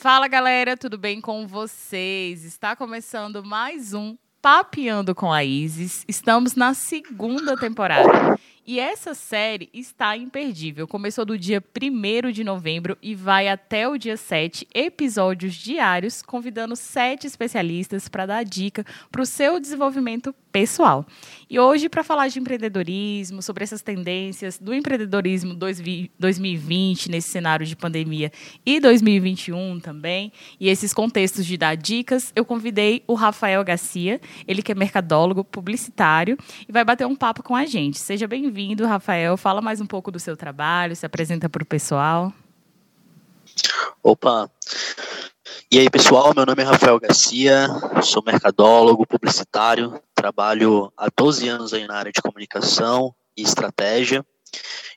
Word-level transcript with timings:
Fala 0.00 0.28
galera, 0.28 0.76
tudo 0.76 0.96
bem 0.96 1.20
com 1.20 1.44
vocês? 1.44 2.44
Está 2.44 2.76
começando 2.76 3.44
mais 3.44 3.92
um 3.92 4.16
Papeando 4.40 5.12
com 5.12 5.32
a 5.32 5.42
Isis. 5.42 6.04
Estamos 6.06 6.54
na 6.54 6.72
segunda 6.72 7.56
temporada. 7.56 8.38
E 8.64 8.78
essa 8.78 9.12
série 9.12 9.68
está 9.74 10.16
imperdível. 10.16 10.86
Começou 10.86 11.24
do 11.24 11.36
dia 11.36 11.60
1 11.60 12.30
de 12.30 12.44
novembro 12.44 12.96
e 13.02 13.12
vai 13.12 13.48
até 13.48 13.88
o 13.88 13.98
dia 13.98 14.16
7, 14.16 14.68
episódios 14.72 15.54
diários, 15.54 16.22
convidando 16.22 16.76
sete 16.76 17.26
especialistas 17.26 18.08
para 18.08 18.26
dar 18.26 18.44
dica 18.44 18.84
para 19.10 19.22
o 19.22 19.26
seu 19.26 19.58
desenvolvimento 19.58 20.32
pessoal. 20.52 21.06
E 21.50 21.58
hoje, 21.58 21.88
para 21.88 22.04
falar 22.04 22.28
de 22.28 22.38
empreendedorismo, 22.38 23.40
sobre 23.42 23.64
essas 23.64 23.82
tendências 23.82 24.58
do 24.58 24.74
empreendedorismo 24.74 25.54
2020, 25.54 27.10
nesse 27.10 27.30
cenário 27.30 27.64
de 27.64 27.74
pandemia, 27.74 28.30
e 28.66 28.80
2021 28.80 29.80
também, 29.80 30.32
e 30.60 30.68
esses 30.68 30.92
contextos 30.92 31.46
de 31.46 31.56
dar 31.56 31.76
dicas, 31.76 32.32
eu 32.36 32.44
convidei 32.44 33.02
o 33.06 33.14
Rafael 33.14 33.64
Garcia, 33.64 34.20
ele 34.46 34.62
que 34.62 34.72
é 34.72 34.74
mercadólogo, 34.74 35.44
publicitário, 35.44 36.36
e 36.68 36.72
vai 36.72 36.84
bater 36.84 37.06
um 37.06 37.16
papo 37.16 37.42
com 37.42 37.54
a 37.54 37.64
gente. 37.64 37.98
Seja 37.98 38.26
bem-vindo, 38.26 38.86
Rafael. 38.86 39.36
Fala 39.36 39.60
mais 39.60 39.80
um 39.80 39.86
pouco 39.86 40.10
do 40.10 40.18
seu 40.18 40.36
trabalho, 40.36 40.94
se 40.94 41.06
apresenta 41.06 41.48
para 41.48 41.62
o 41.62 41.66
pessoal. 41.66 42.32
Opa! 44.02 44.50
E 45.70 45.78
aí, 45.78 45.90
pessoal, 45.90 46.32
meu 46.34 46.46
nome 46.46 46.62
é 46.62 46.66
Rafael 46.66 46.98
Garcia, 46.98 47.68
sou 48.02 48.22
mercadólogo, 48.24 49.06
publicitário, 49.06 50.00
trabalho 50.14 50.92
há 50.96 51.08
12 51.14 51.48
anos 51.48 51.74
aí 51.74 51.86
na 51.86 51.96
área 51.96 52.12
de 52.12 52.22
comunicação 52.22 53.14
e 53.36 53.42
estratégia. 53.42 54.24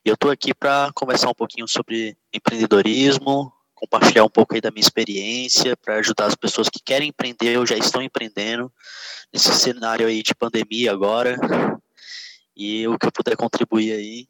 E 0.06 0.10
eu 0.10 0.14
estou 0.14 0.32
aqui 0.32 0.54
para 0.54 0.90
conversar 0.96 1.30
um 1.30 1.34
pouquinho 1.34 1.68
sobre 1.68 2.18
empreendedorismo, 2.34 3.52
compartilhar 3.76 4.24
um 4.24 4.30
pouco 4.30 4.56
aí 4.56 4.62
da 4.62 4.72
minha 4.72 4.82
experiência, 4.82 5.76
para 5.76 5.96
ajudar 5.96 6.28
as 6.28 6.36
pessoas 6.36 6.70
que 6.70 6.80
querem 6.84 7.10
empreender 7.10 7.58
ou 7.58 7.66
já 7.66 7.76
estão 7.76 8.02
empreendendo 8.02 8.72
nesse 9.34 9.54
cenário 9.54 10.08
aí 10.08 10.24
de 10.24 10.34
pandemia 10.36 10.92
agora. 10.92 11.38
E 12.56 12.88
o 12.88 12.98
que 12.98 13.08
eu 13.08 13.12
puder 13.12 13.36
contribuir 13.36 13.92
aí, 13.92 14.28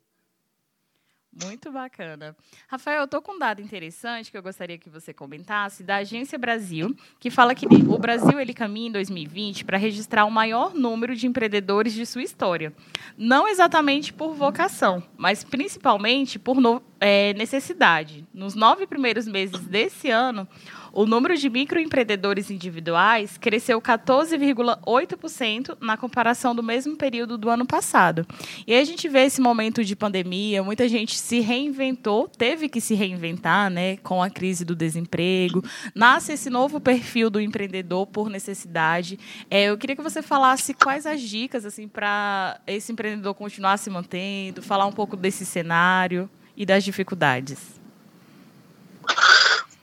muito 1.32 1.72
bacana. 1.72 2.36
Rafael, 2.68 3.00
eu 3.00 3.06
estou 3.06 3.22
com 3.22 3.34
um 3.34 3.40
dado 3.40 3.62
interessante 3.62 4.30
que 4.30 4.38
eu 4.38 4.44
gostaria 4.44 4.78
que 4.78 4.90
você 4.90 5.14
comentasse 5.14 5.84
da 5.84 5.98
Agência 5.98 6.38
Brasil, 6.38 6.96
que 7.20 7.30
fala 7.30 7.56
que 7.56 7.66
o 7.66 7.98
Brasil 7.98 8.40
ele 8.40 8.54
caminha 8.54 8.90
em 8.90 8.92
2020 8.92 9.64
para 9.64 9.78
registrar 9.78 10.26
o 10.26 10.32
maior 10.32 10.74
número 10.74 11.16
de 11.16 11.28
empreendedores 11.28 11.94
de 11.94 12.06
sua 12.06 12.24
história. 12.24 12.74
Não 13.18 13.48
exatamente 13.48 14.12
por 14.12 14.34
vocação, 14.34 15.02
mas 15.18 15.44
principalmente 15.44 16.38
por 16.38 16.60
no, 16.60 16.82
é, 17.02 17.34
necessidade. 17.34 18.24
Nos 18.32 18.54
nove 18.54 18.86
primeiros 18.86 19.28
meses 19.28 19.60
desse 19.62 20.12
ano, 20.12 20.48
o 20.94 21.06
número 21.06 21.36
de 21.36 21.50
microempreendedores 21.50 22.52
individuais 22.52 23.38
cresceu 23.40 23.82
14,8% 23.82 25.78
na 25.82 25.98
comparação 25.98 26.54
do 26.54 26.62
mesmo 26.62 26.96
período 26.96 27.40
do 27.40 27.50
ano 27.50 27.66
passado. 27.66 28.28
E 28.68 28.76
a 28.76 28.84
gente 28.84 29.10
vê 29.10 29.22
esse 29.22 29.42
momento 29.42 29.84
de 29.84 29.96
pandemia, 29.96 30.62
muita 30.62 30.88
gente 30.88 31.18
se 31.18 31.40
reinventou, 31.40 32.28
teve 32.28 32.70
que 32.70 32.80
se 32.80 32.94
reinventar, 32.94 33.72
né, 33.72 33.98
com 33.98 34.22
a 34.22 34.30
crise 34.30 34.64
do 34.64 34.76
desemprego. 34.76 35.64
Nasce 35.96 36.34
esse 36.34 36.52
novo 36.52 36.80
perfil 36.80 37.32
do 37.32 37.42
empreendedor 37.42 38.06
por 38.06 38.30
necessidade. 38.30 39.18
É, 39.50 39.64
eu 39.64 39.78
queria 39.78 39.96
que 39.96 40.04
você 40.04 40.22
falasse 40.22 40.76
quais 40.76 41.08
as 41.08 41.22
dicas 41.22 41.66
assim 41.66 41.88
para 41.88 42.60
esse 42.68 42.92
empreendedor 42.92 43.34
continuar 43.34 43.78
se 43.78 43.90
mantendo, 43.90 44.62
falar 44.62 44.86
um 44.86 44.92
pouco 44.92 45.18
desse 45.18 45.46
cenário 45.48 46.30
e 46.56 46.66
das 46.66 46.84
dificuldades. 46.84 47.80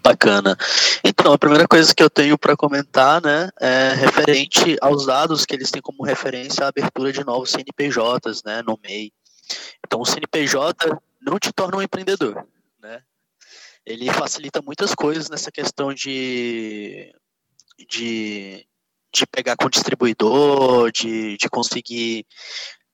Bacana. 0.03 0.57
Então, 1.05 1.33
a 1.33 1.39
primeira 1.39 1.69
coisa 1.69 1.95
que 1.95 2.03
eu 2.03 2.09
tenho 2.09 2.39
para 2.39 2.57
comentar, 2.57 3.21
né, 3.21 3.51
é 3.61 3.93
referente 3.95 4.77
aos 4.81 5.07
dados 5.07 5.45
que 5.45 5.55
eles 5.55 5.71
têm 5.71 5.83
como 5.83 6.05
referência 6.05 6.65
a 6.65 6.69
abertura 6.69 7.13
de 7.13 7.25
novos 7.25 7.51
CNPJs, 7.51 8.43
né, 8.45 8.63
no 8.63 8.79
MEI. 8.83 9.13
Então, 9.85 10.01
o 10.01 10.07
CNPJ 10.07 10.99
não 11.21 11.39
te 11.39 11.53
torna 11.53 11.77
um 11.77 11.83
empreendedor, 11.83 12.47
né? 12.81 13.03
Ele 13.85 14.11
facilita 14.13 14.63
muitas 14.63 14.95
coisas 14.95 15.29
nessa 15.31 15.51
questão 15.51 15.93
de, 15.93 17.13
de, 17.89 18.67
de 19.13 19.27
pegar 19.27 19.57
com 19.57 19.69
distribuidor, 19.69 20.93
de, 20.93 21.37
de 21.37 21.49
conseguir 21.49 22.27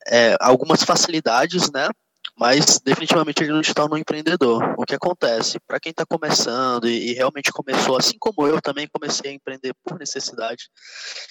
é, 0.06 0.36
algumas 0.40 0.82
facilidades, 0.82 1.70
né? 1.72 1.88
Mas 2.36 2.80
definitivamente 2.80 3.42
ele 3.42 3.52
não 3.52 3.62
torna 3.62 3.94
um 3.94 3.98
empreendedor. 3.98 4.74
O 4.76 4.84
que 4.84 4.94
acontece? 4.94 5.60
Para 5.60 5.78
quem 5.78 5.90
está 5.90 6.04
começando 6.04 6.88
e, 6.88 7.10
e, 7.10 7.12
realmente 7.12 7.52
começou, 7.52 7.96
assim 7.96 8.16
como 8.18 8.46
eu 8.46 8.60
também 8.60 8.88
comecei 8.88 9.30
a 9.30 9.34
empreender 9.34 9.72
por 9.84 9.98
necessidade, 9.98 10.68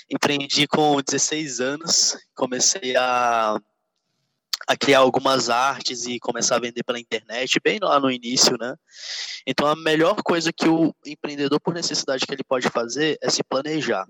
empreendi 0.09 0.67
com 0.67 1.01
16 1.01 1.59
anos, 1.59 2.17
comecei 2.33 2.95
a, 2.95 3.59
a 4.67 4.77
criar 4.77 4.99
algumas 4.99 5.49
artes 5.49 6.05
e 6.05 6.19
começar 6.19 6.55
a 6.55 6.61
vender 6.61 6.83
pela 6.83 6.99
internet, 6.99 7.59
bem 7.61 7.79
lá 7.81 7.99
no 7.99 8.09
início, 8.09 8.57
né? 8.57 8.75
Então 9.45 9.67
a 9.67 9.75
melhor 9.75 10.15
coisa 10.23 10.53
que 10.53 10.67
o 10.67 10.95
empreendedor 11.05 11.59
por 11.59 11.73
necessidade 11.73 12.25
que 12.25 12.33
ele 12.33 12.43
pode 12.43 12.69
fazer 12.69 13.17
é 13.21 13.29
se 13.29 13.43
planejar. 13.43 14.07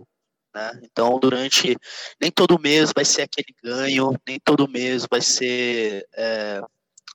Né? 0.54 0.82
Então, 0.84 1.20
durante 1.20 1.76
nem 2.22 2.30
todo 2.30 2.60
mês 2.60 2.92
vai 2.96 3.04
ser 3.04 3.24
aquele 3.24 3.56
ganho, 3.64 4.14
nem 4.28 4.40
todo 4.40 4.70
mês 4.70 5.08
vai 5.10 5.20
ser 5.20 6.08
é, 6.16 6.62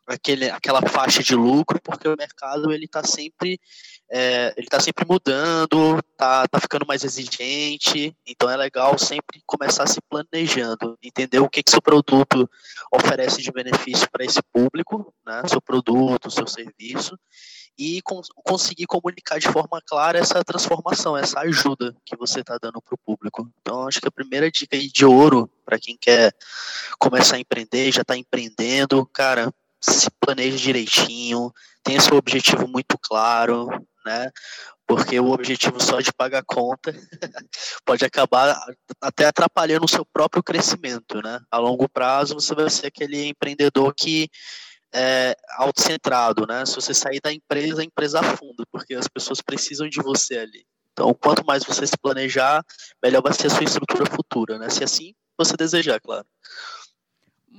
aquele, 0.08 0.50
aquela 0.50 0.82
faixa 0.82 1.22
de 1.22 1.34
lucro, 1.34 1.80
porque 1.80 2.08
o 2.08 2.16
mercado 2.16 2.72
ele 2.72 2.86
está 2.86 3.04
sempre 3.04 3.60
é, 4.10 4.54
ele 4.56 4.66
tá 4.66 4.80
sempre 4.80 5.04
mudando, 5.06 6.02
tá, 6.16 6.48
tá 6.48 6.58
ficando 6.58 6.86
mais 6.86 7.04
exigente, 7.04 8.16
então 8.26 8.48
é 8.48 8.56
legal 8.56 8.98
sempre 8.98 9.42
começar 9.44 9.86
se 9.86 10.00
planejando, 10.00 10.98
entender 11.02 11.40
o 11.40 11.48
que, 11.48 11.62
que 11.62 11.70
seu 11.70 11.82
produto 11.82 12.48
oferece 12.90 13.42
de 13.42 13.52
benefício 13.52 14.10
para 14.10 14.24
esse 14.24 14.40
público, 14.50 15.12
né, 15.26 15.42
seu 15.46 15.60
produto, 15.60 16.30
seu 16.30 16.46
serviço, 16.46 17.18
e 17.78 18.00
conseguir 18.44 18.86
comunicar 18.86 19.38
de 19.38 19.48
forma 19.48 19.80
clara 19.86 20.18
essa 20.18 20.42
transformação, 20.42 21.16
essa 21.16 21.40
ajuda 21.40 21.94
que 22.04 22.16
você 22.16 22.40
está 22.40 22.58
dando 22.60 22.82
para 22.82 22.94
o 22.94 22.98
público. 22.98 23.48
Então, 23.60 23.86
acho 23.86 24.00
que 24.00 24.08
a 24.08 24.10
primeira 24.10 24.50
dica 24.50 24.76
de 24.76 25.04
ouro 25.04 25.48
para 25.64 25.78
quem 25.78 25.96
quer 25.96 26.34
começar 26.98 27.36
a 27.36 27.40
empreender, 27.40 27.92
já 27.92 28.00
está 28.00 28.16
empreendendo, 28.16 29.06
cara, 29.06 29.52
se 29.80 30.08
planeje 30.20 30.58
direitinho, 30.58 31.52
tenha 31.82 32.00
seu 32.00 32.16
objetivo 32.16 32.66
muito 32.66 32.98
claro, 32.98 33.68
né? 34.04 34.30
Porque 34.86 35.20
o 35.20 35.30
objetivo 35.30 35.80
só 35.82 36.00
de 36.00 36.12
pagar 36.12 36.42
conta 36.44 36.92
pode 37.84 38.04
acabar 38.04 38.58
até 39.00 39.26
atrapalhando 39.26 39.84
o 39.84 39.88
seu 39.88 40.04
próprio 40.04 40.42
crescimento, 40.42 41.22
né? 41.22 41.40
A 41.50 41.58
longo 41.58 41.88
prazo 41.88 42.34
você 42.34 42.54
vai 42.54 42.68
ser 42.70 42.86
aquele 42.86 43.26
empreendedor 43.26 43.94
que 43.94 44.28
é 44.92 45.36
autocentrado, 45.58 46.46
né? 46.46 46.64
Se 46.64 46.74
você 46.74 46.94
sair 46.94 47.20
da 47.20 47.32
empresa, 47.32 47.82
a 47.82 47.84
empresa 47.84 48.20
afunda, 48.20 48.64
porque 48.72 48.94
as 48.94 49.06
pessoas 49.06 49.42
precisam 49.42 49.88
de 49.88 50.02
você 50.02 50.38
ali. 50.38 50.64
Então, 50.92 51.14
quanto 51.14 51.44
mais 51.46 51.62
você 51.62 51.86
se 51.86 51.96
planejar, 51.96 52.64
melhor 53.02 53.22
vai 53.22 53.32
ser 53.32 53.46
a 53.46 53.50
sua 53.50 53.64
estrutura 53.64 54.04
futura, 54.06 54.58
né? 54.58 54.68
Se 54.70 54.82
assim 54.82 55.14
você 55.38 55.56
desejar, 55.56 56.00
claro. 56.00 56.26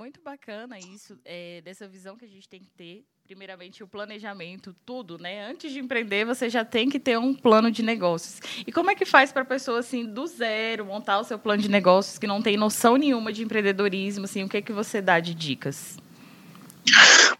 Muito 0.00 0.18
bacana 0.22 0.78
isso, 0.78 1.18
é, 1.26 1.60
dessa 1.60 1.86
visão 1.86 2.16
que 2.16 2.24
a 2.24 2.28
gente 2.28 2.48
tem 2.48 2.58
que 2.58 2.70
ter. 2.70 3.04
Primeiramente, 3.22 3.84
o 3.84 3.86
planejamento, 3.86 4.74
tudo, 4.86 5.18
né? 5.18 5.46
Antes 5.46 5.70
de 5.70 5.78
empreender, 5.78 6.24
você 6.24 6.48
já 6.48 6.64
tem 6.64 6.88
que 6.88 6.98
ter 6.98 7.18
um 7.18 7.34
plano 7.34 7.70
de 7.70 7.82
negócios. 7.82 8.40
E 8.66 8.72
como 8.72 8.90
é 8.90 8.94
que 8.94 9.04
faz 9.04 9.30
para 9.30 9.42
a 9.42 9.44
pessoa, 9.44 9.80
assim, 9.80 10.06
do 10.06 10.26
zero, 10.26 10.86
montar 10.86 11.20
o 11.20 11.24
seu 11.24 11.38
plano 11.38 11.60
de 11.60 11.68
negócios, 11.68 12.16
que 12.16 12.26
não 12.26 12.40
tem 12.40 12.56
noção 12.56 12.96
nenhuma 12.96 13.30
de 13.30 13.42
empreendedorismo, 13.42 14.24
assim, 14.24 14.42
o 14.42 14.48
que 14.48 14.56
é 14.56 14.62
que 14.62 14.72
você 14.72 15.02
dá 15.02 15.20
de 15.20 15.34
dicas? 15.34 15.98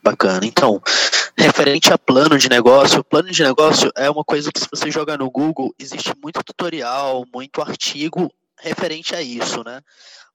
Bacana. 0.02 0.44
Então, 0.44 0.82
referente 1.38 1.90
a 1.90 1.96
plano 1.96 2.36
de 2.36 2.50
negócio, 2.50 3.02
plano 3.02 3.30
de 3.30 3.42
negócio 3.42 3.90
é 3.96 4.10
uma 4.10 4.22
coisa 4.22 4.52
que 4.52 4.60
se 4.60 4.68
você 4.70 4.90
jogar 4.90 5.16
no 5.16 5.30
Google, 5.30 5.74
existe 5.78 6.12
muito 6.22 6.44
tutorial, 6.44 7.24
muito 7.32 7.62
artigo 7.62 8.30
referente 8.60 9.14
a 9.14 9.22
isso, 9.22 9.64
né? 9.64 9.80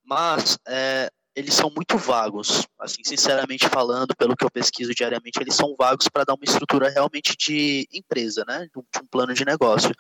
Mas 0.04 0.58
é, 0.68 1.12
eles 1.36 1.54
são 1.54 1.70
muito 1.70 1.98
vagos, 1.98 2.66
assim, 2.80 3.04
sinceramente 3.04 3.68
falando, 3.68 4.16
pelo 4.16 4.36
que 4.38 4.46
eu 4.46 4.50
pesquiso 4.50 4.96
diariamente, 4.96 5.38
eles 5.42 5.56
são 5.56 5.76
vagos 5.78 6.08
para 6.08 6.24
dar 6.24 6.34
uma 6.34 6.46
estrutura 6.46 6.90
realmente 6.90 7.36
de 7.38 7.88
empresa, 7.92 8.46
né, 8.48 8.68
de 8.72 8.80
um 8.80 9.08
plano 9.12 9.34
de 9.34 9.44
negócio. 9.44 9.92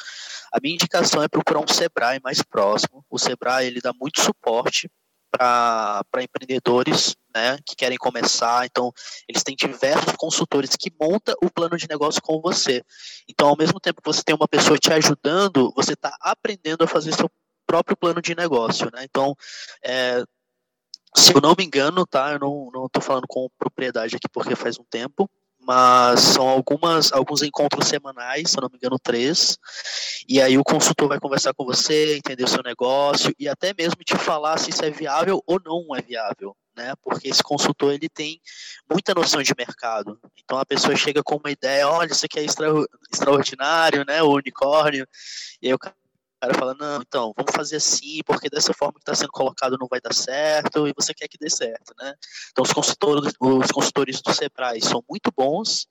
A 0.54 0.60
minha 0.62 0.76
indicação 0.76 1.22
é 1.22 1.28
procurar 1.28 1.60
um 1.60 1.68
Sebrae 1.68 2.22
mais 2.24 2.42
próximo. 2.42 3.06
O 3.10 3.20
Sebrae 3.20 3.68
ele 3.68 3.82
dá 3.82 3.92
muito 3.94 4.22
suporte 4.22 4.90
para 5.30 6.24
empreendedores, 6.24 7.18
né, 7.36 7.58
que 7.66 7.76
querem 7.76 7.98
começar. 7.98 8.66
Então, 8.66 8.94
eles 9.28 9.44
têm 9.44 9.56
diversos 9.56 10.14
consultores 10.16 10.72
que 10.80 10.90
montam 11.00 11.36
o 11.44 11.52
plano 11.52 11.76
de 11.76 11.90
negócio 11.90 12.22
com 12.22 12.40
você. 12.40 12.82
Então, 13.28 13.50
ao 13.50 13.58
mesmo 13.58 13.78
tempo 13.80 14.02
que 14.02 14.08
você 14.08 14.24
tem 14.24 14.34
uma 14.34 14.48
pessoa 14.48 14.78
te 14.78 14.94
ajudando, 14.94 15.74
você 15.76 15.94
está 15.94 16.16
aprendendo 16.22 16.86
a 16.86 16.88
fazer 16.88 17.14
seu 17.14 17.30
próprio 17.68 17.98
plano 17.98 18.22
de 18.22 18.36
negócio, 18.36 18.90
né? 18.94 19.04
Então, 19.04 19.36
é, 19.84 20.24
se 21.16 21.34
eu 21.34 21.42
não 21.42 21.56
me 21.58 21.64
engano, 21.64 22.06
tá? 22.06 22.34
Eu 22.34 22.40
não, 22.40 22.70
não 22.74 22.90
tô 22.90 23.00
falando 23.00 23.26
com 23.28 23.50
propriedade 23.58 24.16
aqui 24.16 24.28
porque 24.32 24.56
faz 24.56 24.78
um 24.78 24.84
tempo, 24.84 25.30
mas 25.66 26.20
são 26.20 26.48
algumas 26.48 27.12
alguns 27.12 27.42
encontros 27.42 27.88
semanais, 27.88 28.52
se 28.52 28.58
eu 28.58 28.62
não 28.62 28.70
me 28.70 28.78
engano, 28.78 29.00
três. 29.00 29.58
E 30.28 30.42
aí 30.42 30.58
o 30.58 30.64
consultor 30.64 31.08
vai 31.08 31.20
conversar 31.20 31.54
com 31.54 31.66
você, 31.66 32.18
entender 32.18 32.44
o 32.44 32.48
seu 32.48 32.62
negócio 32.62 33.34
e 33.40 33.48
até 33.48 33.74
mesmo 33.74 34.04
te 34.04 34.16
falar 34.16 34.58
se 34.58 34.70
isso 34.70 34.84
é 34.84 34.92
viável 34.92 35.42
ou 35.48 35.60
não 35.64 35.96
é 35.96 36.02
viável. 36.02 36.56
Né, 36.78 36.94
porque 37.02 37.30
esse 37.30 37.42
consultor 37.42 37.94
ele 37.94 38.10
tem 38.10 38.38
muita 38.92 39.14
noção 39.14 39.42
de 39.42 39.54
mercado. 39.58 40.20
Então 40.44 40.58
a 40.58 40.66
pessoa 40.66 40.94
chega 40.94 41.24
com 41.24 41.38
uma 41.38 41.50
ideia, 41.50 41.88
olha, 41.88 42.12
isso 42.12 42.26
aqui 42.26 42.38
é 42.38 42.44
extra, 42.44 42.68
extraordinário, 43.10 44.04
né, 44.06 44.22
o 44.22 44.34
unicórnio, 44.34 45.08
e 45.62 45.68
aí 45.68 45.74
o 45.74 45.80
cara 45.80 45.96
cara 46.40 46.54
fala, 46.54 46.76
não, 46.80 47.02
então, 47.02 47.34
vamos 47.36 47.54
fazer 47.54 47.78
assim, 47.78 48.20
porque 48.26 48.50
dessa 48.50 48.74
forma 48.74 48.94
que 48.94 49.00
está 49.00 49.16
sendo 49.16 49.32
colocado 49.32 49.78
não 49.80 49.88
vai 49.88 50.00
dar 50.02 50.14
certo, 50.14 50.88
e 50.88 50.94
você 50.96 51.14
quer 51.14 51.28
que 51.28 51.38
dê 51.38 51.50
certo, 51.50 51.94
né? 52.00 52.14
Então, 52.52 52.64
os 52.64 52.74
consultores, 52.74 53.34
os 53.40 53.72
consultores 53.72 54.22
do 54.22 54.34
Sebrae 54.34 54.82
são 54.82 55.04
muito 55.10 55.32
bons 55.36 55.88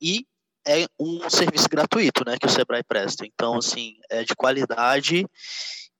e 0.00 0.26
é 0.66 0.86
um 0.98 1.28
serviço 1.28 1.68
gratuito, 1.68 2.24
né, 2.26 2.36
que 2.38 2.46
o 2.46 2.50
Sebrae 2.50 2.82
presta. 2.82 3.26
Então, 3.26 3.58
assim, 3.58 3.96
é 4.10 4.24
de 4.24 4.34
qualidade 4.34 5.26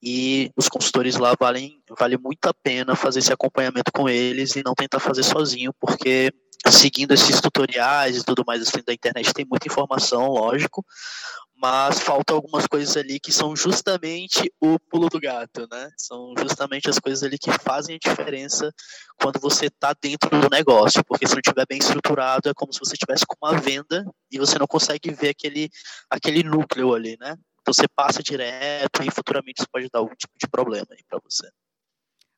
e 0.02 0.50
os 0.56 0.68
consultores 0.68 1.16
lá 1.16 1.34
valem 1.38 1.82
vale 1.98 2.18
muito 2.18 2.46
a 2.46 2.54
pena 2.54 2.94
fazer 2.94 3.20
esse 3.20 3.32
acompanhamento 3.32 3.90
com 3.92 4.08
eles 4.08 4.54
e 4.54 4.62
não 4.62 4.74
tentar 4.74 5.00
fazer 5.00 5.22
sozinho, 5.22 5.72
porque 5.80 6.30
seguindo 6.70 7.12
esses 7.12 7.40
tutoriais 7.40 8.16
e 8.16 8.24
tudo 8.24 8.44
mais 8.46 8.62
assim 8.62 8.82
da 8.86 8.92
internet 8.92 9.32
tem 9.32 9.46
muita 9.46 9.66
informação, 9.66 10.26
lógico, 10.28 10.84
mas 11.64 11.98
faltam 12.00 12.36
algumas 12.36 12.66
coisas 12.66 12.94
ali 12.94 13.18
que 13.18 13.32
são 13.32 13.56
justamente 13.56 14.52
o 14.60 14.78
pulo 14.78 15.08
do 15.08 15.18
gato, 15.18 15.66
né? 15.72 15.88
São 15.96 16.34
justamente 16.36 16.90
as 16.90 16.98
coisas 16.98 17.22
ali 17.22 17.38
que 17.38 17.50
fazem 17.50 17.96
a 17.96 17.98
diferença 17.98 18.70
quando 19.18 19.40
você 19.40 19.68
está 19.68 19.94
dentro 19.98 20.28
do 20.28 20.50
negócio, 20.50 21.02
porque 21.02 21.26
se 21.26 21.32
não 21.32 21.40
estiver 21.40 21.64
bem 21.66 21.78
estruturado 21.78 22.50
é 22.50 22.52
como 22.54 22.70
se 22.70 22.80
você 22.80 22.92
estivesse 22.92 23.24
com 23.26 23.34
uma 23.42 23.58
venda 23.58 24.04
e 24.30 24.38
você 24.38 24.58
não 24.58 24.66
consegue 24.66 25.10
ver 25.10 25.30
aquele, 25.30 25.70
aquele 26.10 26.42
núcleo 26.42 26.92
ali, 26.92 27.16
né? 27.18 27.34
Então 27.62 27.72
você 27.72 27.88
passa 27.96 28.22
direto 28.22 29.02
e 29.02 29.10
futuramente 29.10 29.62
isso 29.62 29.68
pode 29.72 29.88
dar 29.90 30.00
algum 30.00 30.14
tipo 30.14 30.34
de 30.38 30.46
problema 30.46 30.88
aí 30.90 31.02
para 31.08 31.18
você. 31.24 31.48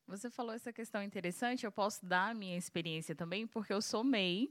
Você 0.09 0.31
falou 0.31 0.55
essa 0.55 0.73
questão 0.73 1.03
interessante, 1.03 1.67
eu 1.67 1.73
posso 1.73 2.07
dar 2.07 2.31
a 2.31 2.35
minha 2.35 2.57
experiência 2.57 3.13
também, 3.13 3.45
porque 3.45 3.73
eu 3.73 3.83
sou 3.83 4.05
MEI, 4.05 4.49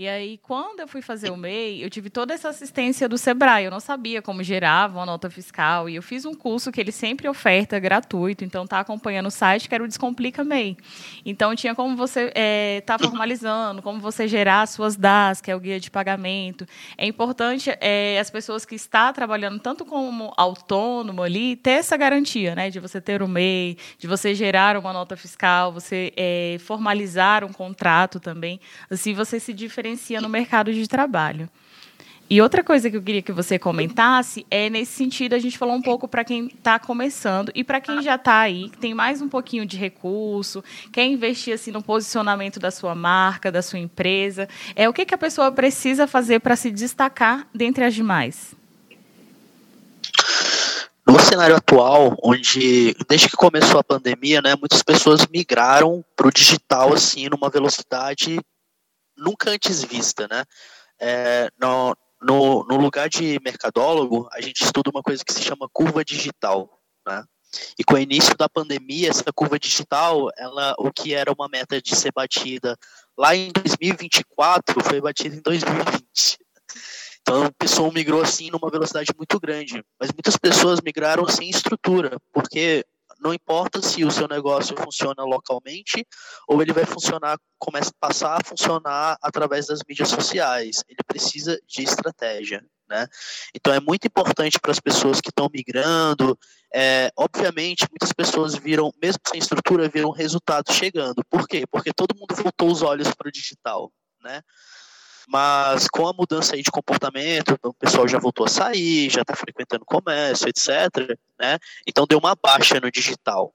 e 0.00 0.06
aí, 0.06 0.38
quando 0.38 0.78
eu 0.78 0.86
fui 0.86 1.02
fazer 1.02 1.28
o 1.28 1.36
MEI, 1.36 1.82
eu 1.82 1.90
tive 1.90 2.08
toda 2.08 2.32
essa 2.32 2.50
assistência 2.50 3.08
do 3.08 3.18
Sebrae. 3.18 3.64
Eu 3.64 3.70
não 3.72 3.80
sabia 3.80 4.22
como 4.22 4.44
gerava 4.44 4.96
uma 4.96 5.04
nota 5.04 5.28
fiscal. 5.28 5.88
E 5.88 5.96
eu 5.96 6.02
fiz 6.04 6.24
um 6.24 6.34
curso 6.34 6.70
que 6.70 6.80
ele 6.80 6.92
sempre 6.92 7.28
oferta 7.28 7.80
gratuito. 7.80 8.44
Então, 8.44 8.64
tá 8.64 8.78
acompanhando 8.78 9.26
o 9.26 9.30
site, 9.30 9.68
que 9.68 9.74
era 9.74 9.82
o 9.82 9.88
Descomplica 9.88 10.44
MEI. 10.44 10.76
Então, 11.26 11.52
tinha 11.56 11.74
como 11.74 11.96
você 11.96 12.30
é, 12.36 12.80
tá 12.82 12.96
formalizando, 12.96 13.82
como 13.82 13.98
você 13.98 14.28
gerar 14.28 14.62
as 14.62 14.70
suas 14.70 14.94
DAS, 14.94 15.40
que 15.40 15.50
é 15.50 15.56
o 15.56 15.58
guia 15.58 15.80
de 15.80 15.90
pagamento. 15.90 16.64
É 16.96 17.04
importante 17.04 17.76
é, 17.80 18.20
as 18.20 18.30
pessoas 18.30 18.64
que 18.64 18.76
estão 18.76 19.12
trabalhando 19.12 19.58
tanto 19.58 19.84
como 19.84 20.32
autônomo 20.36 21.24
ali, 21.24 21.56
ter 21.56 21.70
essa 21.72 21.96
garantia, 21.96 22.54
né? 22.54 22.70
De 22.70 22.78
você 22.78 23.00
ter 23.00 23.20
o 23.20 23.26
MEI, 23.26 23.76
de 23.98 24.06
você 24.06 24.32
gerar 24.32 24.76
uma 24.76 24.92
nota 24.98 25.16
fiscal, 25.16 25.72
você 25.72 26.12
é, 26.16 26.56
formalizar 26.60 27.44
um 27.44 27.52
contrato 27.52 28.18
também. 28.20 28.60
Assim, 28.90 29.14
você 29.14 29.38
se 29.38 29.52
diferencia 29.52 30.20
no 30.20 30.28
mercado 30.28 30.72
de 30.72 30.86
trabalho. 30.88 31.48
E 32.30 32.42
outra 32.42 32.62
coisa 32.62 32.90
que 32.90 32.96
eu 32.96 33.02
queria 33.02 33.22
que 33.22 33.32
você 33.32 33.58
comentasse 33.58 34.44
é 34.50 34.68
nesse 34.68 34.92
sentido, 34.92 35.32
a 35.32 35.38
gente 35.38 35.56
falou 35.56 35.74
um 35.74 35.80
pouco 35.80 36.06
para 36.06 36.22
quem 36.22 36.48
está 36.48 36.78
começando 36.78 37.50
e 37.54 37.64
para 37.64 37.80
quem 37.80 38.02
já 38.02 38.16
está 38.16 38.40
aí, 38.40 38.68
que 38.68 38.76
tem 38.76 38.92
mais 38.92 39.22
um 39.22 39.28
pouquinho 39.30 39.64
de 39.64 39.78
recurso, 39.78 40.62
quer 40.92 41.06
investir 41.06 41.54
assim 41.54 41.70
no 41.70 41.82
posicionamento 41.82 42.60
da 42.60 42.70
sua 42.70 42.94
marca, 42.94 43.50
da 43.50 43.62
sua 43.62 43.78
empresa. 43.78 44.46
É 44.76 44.86
o 44.86 44.92
que, 44.92 45.06
que 45.06 45.14
a 45.14 45.18
pessoa 45.18 45.50
precisa 45.50 46.06
fazer 46.06 46.40
para 46.40 46.54
se 46.54 46.70
destacar 46.70 47.48
dentre 47.54 47.82
as 47.82 47.94
demais? 47.94 48.57
Cenário 51.28 51.56
atual, 51.56 52.16
onde 52.22 52.94
desde 53.06 53.28
que 53.28 53.36
começou 53.36 53.78
a 53.78 53.84
pandemia, 53.84 54.40
né, 54.40 54.56
muitas 54.56 54.82
pessoas 54.82 55.26
migraram 55.26 56.02
para 56.16 56.26
o 56.26 56.32
digital 56.32 56.94
assim 56.94 57.28
numa 57.28 57.50
velocidade 57.50 58.40
nunca 59.14 59.50
antes 59.50 59.84
vista, 59.84 60.26
né? 60.26 60.44
É, 60.98 61.50
no, 61.60 61.94
no, 62.22 62.64
no, 62.64 62.76
lugar 62.76 63.08
de 63.10 63.38
mercadólogo, 63.44 64.26
a 64.32 64.40
gente 64.40 64.64
estuda 64.64 64.90
uma 64.90 65.02
coisa 65.02 65.22
que 65.22 65.32
se 65.32 65.42
chama 65.42 65.68
curva 65.70 66.04
digital, 66.04 66.80
né? 67.06 67.22
E 67.78 67.84
com 67.84 67.94
o 67.94 67.98
início 67.98 68.36
da 68.36 68.48
pandemia, 68.48 69.10
essa 69.10 69.32
curva 69.34 69.58
digital, 69.58 70.30
ela, 70.36 70.74
o 70.78 70.90
que 70.90 71.14
era 71.14 71.32
uma 71.32 71.48
meta 71.48 71.80
de 71.80 71.94
ser 71.94 72.12
batida 72.12 72.76
lá 73.16 73.34
em 73.34 73.50
2024, 73.52 74.82
foi 74.82 75.00
batida 75.00 75.36
em 75.36 75.40
2020. 75.40 76.38
Então, 77.20 77.46
o 77.46 77.52
pessoal 77.52 77.92
migrou 77.92 78.22
assim 78.22 78.50
numa 78.50 78.70
velocidade 78.70 79.12
muito 79.16 79.38
grande, 79.38 79.84
mas 80.00 80.10
muitas 80.12 80.36
pessoas 80.36 80.80
migraram 80.80 81.26
sem 81.28 81.50
estrutura, 81.50 82.18
porque 82.32 82.84
não 83.20 83.34
importa 83.34 83.82
se 83.82 84.04
o 84.04 84.10
seu 84.10 84.28
negócio 84.28 84.76
funciona 84.76 85.24
localmente 85.24 86.06
ou 86.46 86.62
ele 86.62 86.72
vai 86.72 86.84
funcionar, 86.84 87.38
começa 87.58 87.90
a 87.90 88.06
passar 88.06 88.38
a 88.40 88.44
funcionar 88.44 89.18
através 89.20 89.66
das 89.66 89.80
mídias 89.88 90.08
sociais. 90.08 90.84
Ele 90.88 91.00
precisa 91.06 91.60
de 91.66 91.82
estratégia. 91.82 92.64
Né? 92.88 93.06
Então 93.54 93.74
é 93.74 93.80
muito 93.80 94.06
importante 94.06 94.58
para 94.58 94.70
as 94.70 94.80
pessoas 94.80 95.20
que 95.20 95.28
estão 95.28 95.50
migrando. 95.52 96.38
É, 96.72 97.10
obviamente, 97.16 97.86
muitas 97.90 98.12
pessoas 98.12 98.54
viram, 98.54 98.90
mesmo 99.02 99.20
sem 99.28 99.38
estrutura, 99.38 99.88
viram 99.88 100.10
resultados 100.10 100.74
chegando. 100.74 101.22
Por 101.28 101.46
quê? 101.46 101.64
Porque 101.70 101.92
todo 101.92 102.16
mundo 102.16 102.34
voltou 102.34 102.70
os 102.70 102.82
olhos 102.82 103.12
para 103.14 103.28
o 103.28 103.32
digital. 103.32 103.92
Né? 104.22 104.42
Mas 105.30 105.86
com 105.88 106.08
a 106.08 106.12
mudança 106.14 106.54
aí 106.54 106.62
de 106.62 106.70
comportamento, 106.70 107.58
o 107.62 107.74
pessoal 107.74 108.08
já 108.08 108.18
voltou 108.18 108.46
a 108.46 108.48
sair, 108.48 109.10
já 109.10 109.20
está 109.20 109.36
frequentando 109.36 109.84
comércio, 109.84 110.48
etc. 110.48 111.18
Né? 111.38 111.58
Então 111.86 112.06
deu 112.08 112.18
uma 112.18 112.34
baixa 112.34 112.80
no 112.80 112.90
digital. 112.90 113.52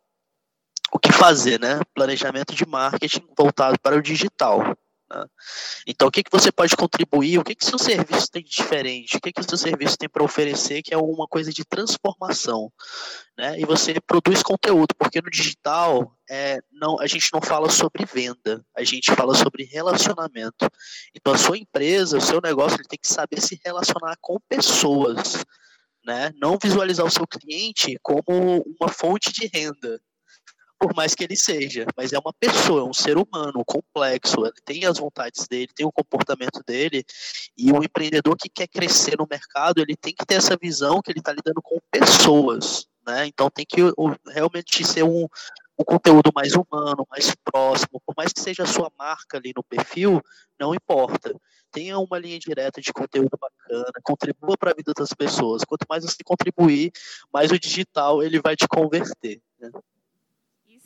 O 0.92 1.00
que 1.00 1.12
fazer, 1.12 1.60
né? 1.60 1.80
Planejamento 1.96 2.54
de 2.54 2.64
marketing 2.68 3.26
voltado 3.36 3.80
para 3.80 3.96
o 3.96 4.02
digital. 4.02 4.78
Né? 5.10 5.26
Então, 5.88 6.08
o 6.08 6.12
que, 6.12 6.24
que 6.24 6.32
você 6.32 6.52
pode 6.52 6.76
contribuir? 6.76 7.38
O 7.38 7.44
que, 7.44 7.56
que 7.56 7.66
seu 7.66 7.78
serviço 7.78 8.32
tem 8.32 8.44
de 8.44 8.50
diferente? 8.50 9.18
O 9.18 9.22
que, 9.22 9.32
que 9.32 9.42
o 9.42 9.44
seu 9.44 9.58
serviço 9.58 9.98
tem 9.98 10.10
para 10.10 10.24
oferecer 10.24 10.82
que 10.82 10.94
é 10.94 10.98
uma 10.98 11.28
coisa 11.28 11.52
de 11.52 11.64
transformação? 11.66 12.72
Né? 13.38 13.60
E 13.60 13.66
você 13.66 14.00
produz 14.02 14.42
conteúdo, 14.42 14.94
porque 14.98 15.22
no 15.22 15.30
digital 15.30 16.16
é, 16.30 16.60
não, 16.72 17.00
a 17.00 17.08
gente 17.08 17.30
não 17.34 17.42
fala 17.42 17.70
sobre 17.70 18.06
venda, 18.06 18.66
a 18.76 18.84
gente 18.84 19.14
fala 19.14 19.36
sobre 19.36 19.64
relacionamento. 19.66 20.68
Então, 21.16 21.34
a 21.34 21.38
sua 21.38 21.58
empresa, 21.58 22.18
o 22.18 22.22
seu 22.22 22.40
negócio, 22.42 22.78
ele 22.78 22.88
tem 22.88 23.00
que 23.00 23.08
saber 23.08 23.42
se 23.42 23.60
relacionar 23.64 24.18
com 24.22 24.40
pessoas. 24.48 25.44
Né? 26.06 26.34
Não 26.36 26.58
visualizar 26.62 27.06
o 27.06 27.12
seu 27.12 27.26
cliente 27.26 27.98
como 28.02 28.64
uma 28.80 28.90
fonte 28.90 29.32
de 29.32 29.50
renda 29.54 30.02
por 30.84 30.94
mais 30.94 31.16
que 31.16 31.24
ele 31.24 31.38
seja, 31.38 31.86
mas 31.96 32.12
é 32.12 32.20
uma 32.20 32.34
pessoa, 32.34 32.82
é 32.82 32.84
um 32.84 32.92
ser 32.92 33.18
humano 33.18 33.64
complexo, 33.66 34.46
ele 34.46 34.62
tem 34.66 34.84
as 34.84 35.00
vontades 35.00 35.48
dele, 35.48 35.70
tem 35.74 35.86
o 35.86 35.92
comportamento 35.94 36.62
dele, 36.68 37.06
e 37.58 37.72
o 37.72 37.82
empreendedor 37.82 38.36
que 38.36 38.50
quer 38.50 38.68
crescer 38.68 39.18
no 39.18 39.26
mercado, 39.26 39.80
ele 39.80 39.96
tem 39.96 40.14
que 40.14 40.26
ter 40.26 40.36
essa 40.36 40.58
visão 40.62 41.02
que 41.02 41.10
ele 41.10 41.20
está 41.20 41.32
lidando 41.32 41.62
com 41.62 41.80
pessoas, 41.90 42.86
né? 43.08 43.26
Então 43.28 43.50
tem 43.50 43.66
que 43.66 43.80
realmente 44.28 44.84
ser 44.84 45.04
um, 45.04 45.26
um 45.80 45.86
conteúdo 45.86 46.34
mais 46.36 46.52
humano, 46.54 47.08
mais 47.10 47.34
próximo, 47.46 48.02
por 48.06 48.14
mais 48.18 48.34
que 48.34 48.42
seja 48.42 48.64
a 48.64 48.68
sua 48.68 48.92
marca 49.00 49.38
ali 49.38 49.54
no 49.56 49.64
perfil, 49.64 50.22
não 50.60 50.76
importa. 50.76 51.34
Tenha 51.72 51.98
uma 51.98 52.20
linha 52.20 52.38
direta 52.38 52.82
de 52.82 52.92
conteúdo 52.92 53.38
bacana, 53.40 53.94
contribua 54.04 54.58
para 54.58 54.72
a 54.72 54.76
vida 54.76 54.92
das 54.94 55.14
pessoas. 55.14 55.64
Quanto 55.64 55.86
mais 55.90 56.04
você 56.04 56.22
contribuir, 56.26 56.92
mais 57.34 57.52
o 57.52 57.58
digital 57.58 58.22
ele 58.22 58.42
vai 58.42 58.58
te 58.58 58.68
converter. 58.68 59.42
Né? 59.58 59.72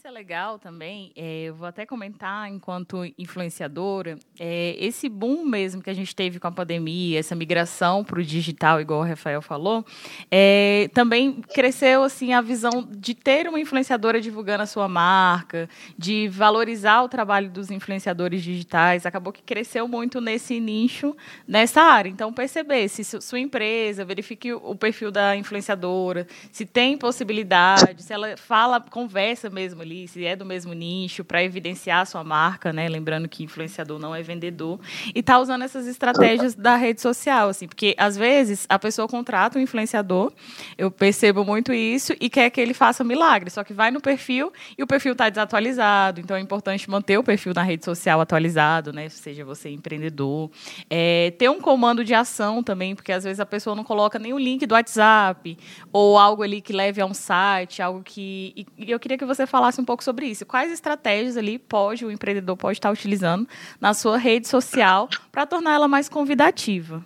É 0.07 0.11
legal 0.11 0.57
também, 0.57 1.11
é, 1.17 1.43
eu 1.43 1.55
vou 1.55 1.67
até 1.67 1.85
comentar 1.85 2.49
enquanto 2.49 3.03
influenciadora, 3.17 4.17
é, 4.39 4.73
esse 4.79 5.09
boom 5.09 5.43
mesmo 5.43 5.81
que 5.81 5.89
a 5.89 5.93
gente 5.93 6.15
teve 6.15 6.39
com 6.39 6.47
a 6.47 6.51
pandemia, 6.51 7.19
essa 7.19 7.35
migração 7.35 8.05
para 8.05 8.17
o 8.17 8.23
digital, 8.23 8.79
igual 8.79 9.01
o 9.01 9.03
Rafael 9.03 9.41
falou, 9.41 9.85
é, 10.31 10.89
também 10.93 11.41
cresceu 11.53 12.03
assim 12.03 12.31
a 12.31 12.39
visão 12.39 12.87
de 12.89 13.13
ter 13.13 13.49
uma 13.49 13.59
influenciadora 13.59 14.21
divulgando 14.21 14.63
a 14.63 14.65
sua 14.65 14.87
marca, 14.87 15.67
de 15.97 16.29
valorizar 16.29 17.01
o 17.01 17.09
trabalho 17.09 17.49
dos 17.49 17.69
influenciadores 17.69 18.41
digitais, 18.41 19.05
acabou 19.05 19.33
que 19.33 19.43
cresceu 19.43 19.89
muito 19.89 20.21
nesse 20.21 20.57
nicho, 20.57 21.17
nessa 21.45 21.81
área. 21.81 22.09
Então, 22.09 22.31
perceber 22.31 22.87
se 22.87 23.03
sua 23.03 23.39
empresa, 23.39 24.05
verifique 24.05 24.53
o 24.53 24.73
perfil 24.73 25.11
da 25.11 25.35
influenciadora, 25.35 26.25
se 26.49 26.65
tem 26.65 26.97
possibilidade, 26.97 28.03
se 28.03 28.13
ela 28.13 28.37
fala, 28.37 28.79
conversa 28.79 29.49
mesmo 29.49 29.81
ali, 29.81 29.96
ali, 29.97 30.07
se 30.07 30.25
é 30.25 30.35
do 30.35 30.45
mesmo 30.45 30.73
nicho, 30.73 31.23
para 31.23 31.43
evidenciar 31.43 32.01
a 32.01 32.05
sua 32.05 32.23
marca, 32.23 32.71
né? 32.71 32.87
Lembrando 32.87 33.27
que 33.27 33.43
influenciador 33.43 33.97
não 33.97 34.13
é 34.13 34.21
vendedor. 34.21 34.79
E 35.15 35.23
tá 35.23 35.39
usando 35.39 35.63
essas 35.63 35.87
estratégias 35.87 36.53
da 36.53 36.75
rede 36.75 37.01
social, 37.01 37.49
assim, 37.49 37.67
porque 37.67 37.95
às 37.97 38.15
vezes 38.15 38.65
a 38.69 38.77
pessoa 38.77 39.07
contrata 39.07 39.57
um 39.57 39.61
influenciador, 39.61 40.31
eu 40.77 40.91
percebo 40.91 41.43
muito 41.43 41.73
isso, 41.73 42.13
e 42.19 42.29
quer 42.29 42.49
que 42.49 42.61
ele 42.61 42.73
faça 42.73 43.03
milagre. 43.03 43.49
Só 43.49 43.63
que 43.63 43.73
vai 43.73 43.89
no 43.89 44.01
perfil 44.01 44.51
e 44.77 44.83
o 44.83 44.87
perfil 44.87 45.13
está 45.13 45.29
desatualizado. 45.29 46.19
Então 46.19 46.37
é 46.37 46.39
importante 46.39 46.89
manter 46.89 47.17
o 47.17 47.23
perfil 47.23 47.53
na 47.53 47.63
rede 47.63 47.83
social 47.83 48.21
atualizado, 48.21 48.93
né? 48.93 49.09
Seja 49.09 49.43
você 49.43 49.69
empreendedor. 49.69 50.51
É, 50.89 51.31
ter 51.31 51.49
um 51.49 51.59
comando 51.59 52.03
de 52.03 52.13
ação 52.13 52.61
também, 52.61 52.95
porque 52.95 53.11
às 53.11 53.23
vezes 53.23 53.39
a 53.39 53.45
pessoa 53.45 53.75
não 53.75 53.83
coloca 53.83 54.19
nem 54.19 54.33
o 54.33 54.37
link 54.37 54.65
do 54.65 54.73
WhatsApp 54.73 55.57
ou 55.91 56.17
algo 56.17 56.43
ali 56.43 56.61
que 56.61 56.73
leve 56.73 57.01
a 57.01 57.05
um 57.05 57.13
site, 57.13 57.81
algo 57.81 58.01
que. 58.03 58.67
E 58.77 58.91
eu 58.91 58.99
queria 58.99 59.17
que 59.17 59.25
você 59.25 59.45
falasse 59.45 59.76
um 59.81 59.85
pouco 59.85 60.03
sobre 60.03 60.27
isso. 60.27 60.45
Quais 60.45 60.71
estratégias 60.71 61.37
ali 61.37 61.57
pode 61.57 62.05
o 62.05 62.11
empreendedor 62.11 62.55
pode 62.57 62.77
estar 62.77 62.91
utilizando 62.91 63.47
na 63.79 63.93
sua 63.93 64.17
rede 64.17 64.47
social 64.47 65.09
para 65.31 65.45
tornar 65.45 65.73
ela 65.73 65.87
mais 65.87 66.09
convidativa? 66.09 67.03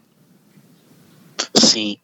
Sim. 1.56 1.98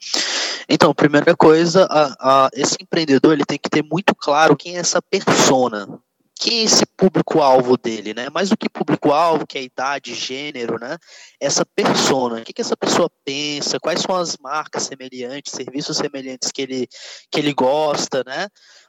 Então, 0.69 0.93
primeira 0.93 1.35
coisa, 1.35 1.87
a, 1.89 2.45
a, 2.45 2.49
esse 2.53 2.75
empreendedor 2.81 3.33
ele 3.33 3.45
tem 3.45 3.57
que 3.57 3.69
ter 3.69 3.83
muito 3.83 4.13
claro 4.13 4.55
quem 4.55 4.75
é 4.75 4.79
essa 4.79 5.01
persona, 5.01 5.87
quem 6.35 6.59
é 6.59 6.63
esse 6.63 6.85
público-alvo 6.85 7.77
dele, 7.77 8.13
né? 8.13 8.29
Mais 8.29 8.49
do 8.49 8.57
que 8.57 8.69
público-alvo, 8.69 9.47
que 9.47 9.57
é 9.57 9.63
idade, 9.63 10.13
gênero, 10.13 10.77
né? 10.79 10.97
Essa 11.39 11.65
persona, 11.65 12.41
o 12.41 12.43
que, 12.43 12.53
que 12.53 12.61
essa 12.61 12.75
pessoa 12.75 13.09
pensa, 13.23 13.79
quais 13.79 14.01
são 14.01 14.15
as 14.15 14.37
marcas 14.37 14.83
semelhantes, 14.83 15.53
serviços 15.53 15.97
semelhantes 15.97 16.51
que 16.51 16.61
ele, 16.61 16.87
que 17.31 17.39
ele 17.39 17.53
gosta, 17.53 18.23
né? 18.25 18.47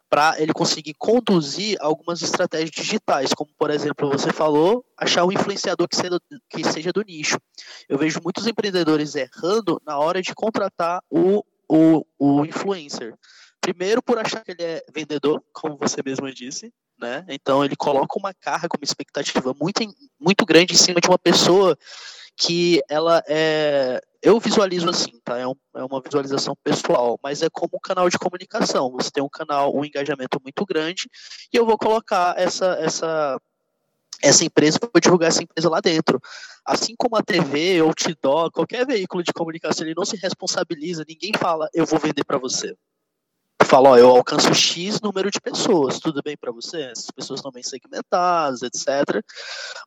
Para 0.09 0.41
ele 0.41 0.53
conseguir 0.53 0.95
conduzir 0.95 1.77
algumas 1.81 2.23
estratégias 2.23 2.71
digitais, 2.71 3.35
como 3.35 3.51
por 3.59 3.71
exemplo, 3.71 4.11
você 4.11 4.33
falou, 4.33 4.85
achar 4.97 5.25
um 5.25 5.33
influenciador 5.33 5.87
que 5.87 5.97
seja, 5.97 6.19
que 6.49 6.65
seja 6.65 6.93
do 6.93 7.03
nicho. 7.03 7.39
Eu 7.89 7.99
vejo 7.99 8.21
muitos 8.23 8.47
empreendedores 8.47 9.15
errando 9.15 9.81
na 9.87 9.99
hora 9.99 10.23
de 10.23 10.35
contratar 10.35 11.03
o, 11.11 11.45
o, 11.69 12.05
o 12.19 12.45
influencer. 12.45 13.15
Primeiro, 13.61 14.03
por 14.03 14.19
achar 14.19 14.43
que 14.43 14.53
ele 14.53 14.63
é 14.63 14.83
vendedor, 14.95 15.43
como 15.53 15.77
você 15.77 16.03
mesmo 16.03 16.33
disse, 16.33 16.73
né? 16.99 17.25
Então 17.29 17.65
ele 17.65 17.77
coloca 17.77 18.19
uma 18.19 18.33
carga, 18.33 18.77
uma 18.77 18.85
expectativa 18.85 19.55
muito, 19.61 19.83
muito 20.19 20.47
grande 20.47 20.75
em 20.75 20.77
cima 20.77 21.01
de 21.01 21.09
uma 21.09 21.19
pessoa 21.19 21.77
que 22.37 22.83
ela 22.89 23.23
é. 23.27 24.01
Eu 24.29 24.39
visualizo 24.39 24.91
assim, 24.91 25.19
tá? 25.25 25.39
É, 25.39 25.47
um, 25.47 25.55
é 25.75 25.83
uma 25.83 26.03
visualização 26.03 26.55
pessoal, 26.63 27.19
mas 27.23 27.41
é 27.41 27.49
como 27.51 27.71
um 27.77 27.81
canal 27.81 28.11
de 28.11 28.19
comunicação. 28.19 28.93
Você 28.93 29.11
tem 29.11 29.23
um 29.23 29.29
canal, 29.29 29.75
um 29.75 29.83
engajamento 29.83 30.39
muito 30.43 30.67
grande, 30.67 31.09
e 31.51 31.57
eu 31.57 31.65
vou 31.65 31.79
colocar 31.79 32.39
essa, 32.39 32.77
essa, 32.79 33.41
essa 34.23 34.45
empresa 34.45 34.79
para 34.81 35.01
divulgar 35.01 35.31
essa 35.31 35.43
empresa 35.43 35.71
lá 35.71 35.81
dentro. 35.81 36.21
Assim 36.63 36.95
como 36.95 37.17
a 37.17 37.23
TV, 37.23 37.79
outdoor, 37.81 38.51
qualquer 38.51 38.85
veículo 38.85 39.23
de 39.23 39.33
comunicação, 39.33 39.87
ele 39.87 39.95
não 39.97 40.05
se 40.05 40.19
responsabiliza, 40.19 41.07
ninguém 41.09 41.33
fala, 41.33 41.67
eu 41.73 41.87
vou 41.87 41.99
vender 41.99 42.23
para 42.23 42.37
você 42.37 42.77
fala, 43.65 43.91
ó, 43.91 43.99
eu 43.99 44.09
alcanço 44.09 44.55
X 44.55 44.99
número 45.01 45.31
de 45.31 45.41
pessoas, 45.41 45.99
tudo 46.01 46.23
bem 46.23 46.37
para 46.39 46.53
você? 46.53 46.83
Essas 46.85 47.11
pessoas 47.11 47.41
estão 47.41 47.53
bem 47.53 47.63
segmentadas, 47.63 48.63
etc. 48.63 49.23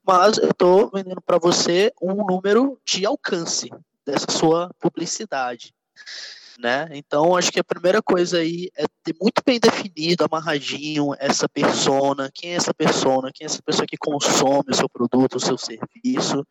Mas 0.04 0.38
eu 0.38 0.50
estou 0.50 0.90
vendendo 0.92 1.22
para 1.22 1.40
você 1.40 1.92
um 2.00 2.24
número 2.26 2.80
de 2.86 3.08
alcance 3.08 3.72
dessa 4.06 4.32
sua 4.32 4.72
publicidade. 4.80 5.74
Né? 6.60 6.88
Então, 6.92 7.36
acho 7.36 7.52
que 7.52 7.60
a 7.60 7.64
primeira 7.64 8.02
coisa 8.04 8.38
aí 8.38 8.70
é 8.78 8.86
ter 9.04 9.16
muito 9.20 9.42
bem 9.44 9.60
definido, 9.60 10.24
amarradinho, 10.24 11.16
essa 11.18 11.50
persona, 11.50 12.30
quem 12.34 12.52
é 12.52 12.56
essa 12.56 12.74
persona, 12.74 13.32
quem 13.34 13.46
é 13.46 13.50
essa 13.50 13.64
pessoa 13.64 13.88
que 13.88 13.98
consome 13.98 14.70
o 14.70 14.76
seu 14.76 14.88
produto, 14.88 15.38
o 15.38 15.40
seu 15.40 15.58
serviço, 15.58 16.46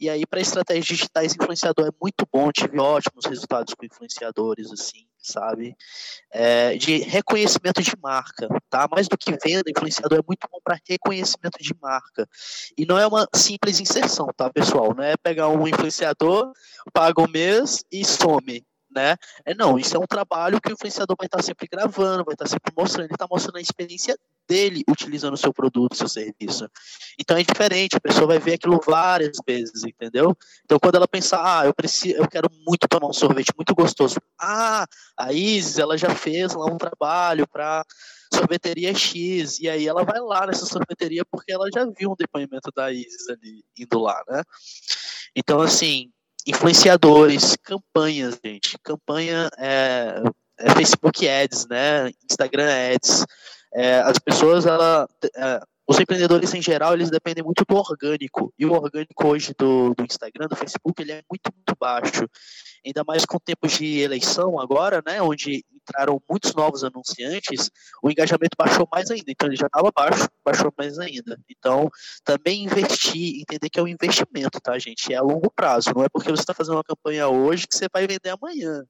e 0.00 0.08
aí, 0.08 0.24
para 0.24 0.40
estratégias 0.40 0.86
digitais, 0.86 1.34
influenciador 1.34 1.86
é 1.86 1.90
muito 2.00 2.26
bom, 2.32 2.50
tive 2.50 2.80
ótimos 2.80 3.26
resultados 3.26 3.74
com 3.74 3.84
influenciadores, 3.84 4.72
assim, 4.72 5.04
sabe? 5.22 5.76
É, 6.30 6.76
de 6.76 6.98
reconhecimento 6.98 7.82
de 7.82 7.92
marca, 8.02 8.48
tá? 8.68 8.88
Mais 8.90 9.08
do 9.08 9.18
que 9.18 9.30
venda, 9.32 9.70
influenciador 9.70 10.18
é 10.18 10.22
muito 10.26 10.48
bom 10.50 10.58
para 10.62 10.78
reconhecimento 10.88 11.58
de 11.60 11.74
marca. 11.80 12.28
E 12.76 12.86
não 12.86 12.98
é 12.98 13.06
uma 13.06 13.28
simples 13.34 13.80
inserção, 13.80 14.28
tá, 14.36 14.50
pessoal? 14.50 14.94
Não 14.94 15.04
é 15.04 15.16
pegar 15.16 15.48
um 15.48 15.66
influenciador, 15.66 16.52
paga 16.92 17.22
um 17.22 17.28
mês 17.28 17.84
e 17.90 18.04
some 18.04 18.64
né? 18.94 19.16
É 19.44 19.54
não, 19.54 19.78
isso 19.78 19.96
é 19.96 19.98
um 19.98 20.06
trabalho 20.06 20.60
que 20.60 20.70
o 20.70 20.72
influenciador 20.72 21.16
vai 21.16 21.26
estar 21.26 21.42
sempre 21.42 21.68
gravando, 21.70 22.24
vai 22.24 22.34
estar 22.34 22.46
sempre 22.46 22.72
mostrando, 22.76 23.06
ele 23.06 23.14
está 23.14 23.26
mostrando 23.30 23.56
a 23.56 23.60
experiência 23.60 24.18
dele 24.48 24.82
utilizando 24.88 25.34
o 25.34 25.36
seu 25.36 25.52
produto, 25.52 25.94
seu 25.94 26.08
serviço. 26.08 26.68
Então 27.18 27.36
é 27.36 27.42
diferente, 27.42 27.96
a 27.96 28.00
pessoa 28.00 28.26
vai 28.26 28.38
ver 28.38 28.54
aquilo 28.54 28.80
várias 28.84 29.38
vezes, 29.46 29.84
entendeu? 29.84 30.36
Então 30.64 30.78
quando 30.78 30.96
ela 30.96 31.06
pensar, 31.06 31.60
ah, 31.60 31.66
eu 31.66 31.72
preciso, 31.72 32.16
eu 32.16 32.28
quero 32.28 32.50
muito 32.66 32.88
tomar 32.88 33.08
um 33.08 33.12
sorvete 33.12 33.52
muito 33.56 33.74
gostoso. 33.74 34.16
Ah, 34.38 34.86
a 35.16 35.32
Isis, 35.32 35.78
ela 35.78 35.96
já 35.96 36.12
fez 36.14 36.54
lá 36.54 36.66
um 36.66 36.76
trabalho 36.76 37.46
para 37.46 37.84
sorveteria 38.34 38.94
X, 38.94 39.60
e 39.60 39.68
aí 39.68 39.86
ela 39.86 40.04
vai 40.04 40.20
lá 40.20 40.46
nessa 40.46 40.66
sorveteria 40.66 41.24
porque 41.24 41.52
ela 41.52 41.66
já 41.72 41.84
viu 41.84 42.10
um 42.10 42.16
depoimento 42.16 42.70
da 42.74 42.92
Isis 42.92 43.28
ali 43.28 43.64
indo 43.78 43.98
lá, 44.00 44.20
né? 44.28 44.42
Então 45.36 45.60
assim, 45.60 46.10
influenciadores, 46.46 47.56
campanhas, 47.62 48.38
gente. 48.44 48.78
Campanha 48.82 49.50
é, 49.58 50.22
é 50.58 50.70
Facebook 50.74 51.28
Ads, 51.28 51.66
né? 51.68 52.10
Instagram 52.30 52.68
Ads. 52.94 53.26
É, 53.72 54.00
as 54.00 54.18
pessoas, 54.18 54.66
ela, 54.66 55.08
é, 55.36 55.60
os 55.90 55.98
empreendedores 55.98 56.54
em 56.54 56.62
geral, 56.62 56.94
eles 56.94 57.10
dependem 57.10 57.42
muito 57.42 57.64
do 57.68 57.74
orgânico. 57.74 58.54
E 58.56 58.64
o 58.64 58.72
orgânico 58.72 59.26
hoje 59.26 59.52
do, 59.58 59.92
do 59.92 60.04
Instagram, 60.04 60.46
do 60.46 60.54
Facebook, 60.54 61.02
ele 61.02 61.10
é 61.10 61.22
muito, 61.28 61.50
muito 61.52 61.76
baixo. 61.80 62.28
Ainda 62.86 63.02
mais 63.02 63.24
com 63.24 63.40
tempos 63.40 63.72
de 63.72 63.98
eleição 63.98 64.60
agora, 64.60 65.02
né? 65.04 65.20
Onde 65.20 65.64
entraram 65.74 66.22
muitos 66.30 66.54
novos 66.54 66.84
anunciantes, 66.84 67.72
o 68.00 68.08
engajamento 68.08 68.56
baixou 68.56 68.88
mais 68.92 69.10
ainda. 69.10 69.32
Então 69.32 69.48
ele 69.48 69.56
já 69.56 69.66
estava 69.66 69.90
baixo, 69.92 70.28
baixou 70.44 70.72
mais 70.78 70.96
ainda. 70.96 71.36
Então, 71.50 71.90
também 72.24 72.62
investir, 72.62 73.40
entender 73.40 73.68
que 73.68 73.80
é 73.80 73.82
um 73.82 73.88
investimento, 73.88 74.60
tá, 74.60 74.78
gente? 74.78 75.12
É 75.12 75.16
a 75.16 75.22
longo 75.22 75.50
prazo. 75.50 75.90
Não 75.92 76.04
é 76.04 76.08
porque 76.08 76.30
você 76.30 76.42
está 76.42 76.54
fazendo 76.54 76.76
uma 76.76 76.84
campanha 76.84 77.26
hoje 77.26 77.66
que 77.66 77.76
você 77.76 77.88
vai 77.92 78.06
vender 78.06 78.28
amanhã 78.30 78.84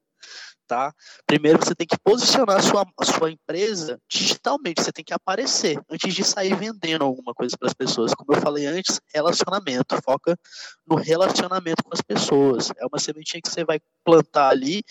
tá? 0.70 0.94
Primeiro 1.26 1.58
você 1.58 1.74
tem 1.74 1.86
que 1.86 1.98
posicionar 1.98 2.58
a 2.58 2.62
sua, 2.62 2.86
a 2.96 3.04
sua 3.04 3.30
empresa 3.30 4.00
digitalmente, 4.08 4.80
você 4.80 4.92
tem 4.92 5.04
que 5.04 5.12
aparecer 5.12 5.80
antes 5.90 6.14
de 6.14 6.22
sair 6.22 6.54
vendendo 6.54 7.04
alguma 7.04 7.34
coisa 7.34 7.56
para 7.58 7.66
as 7.66 7.74
pessoas. 7.74 8.14
Como 8.14 8.32
eu 8.32 8.40
falei 8.40 8.66
antes, 8.66 9.00
relacionamento, 9.12 10.00
foca 10.02 10.38
no 10.86 10.94
relacionamento 10.94 11.82
com 11.82 11.90
as 11.92 12.00
pessoas. 12.00 12.70
É 12.78 12.86
uma 12.86 13.00
sementinha 13.00 13.42
que 13.42 13.50
você 13.50 13.64
vai 13.64 13.80
plantar 14.04 14.50
ali 14.50 14.84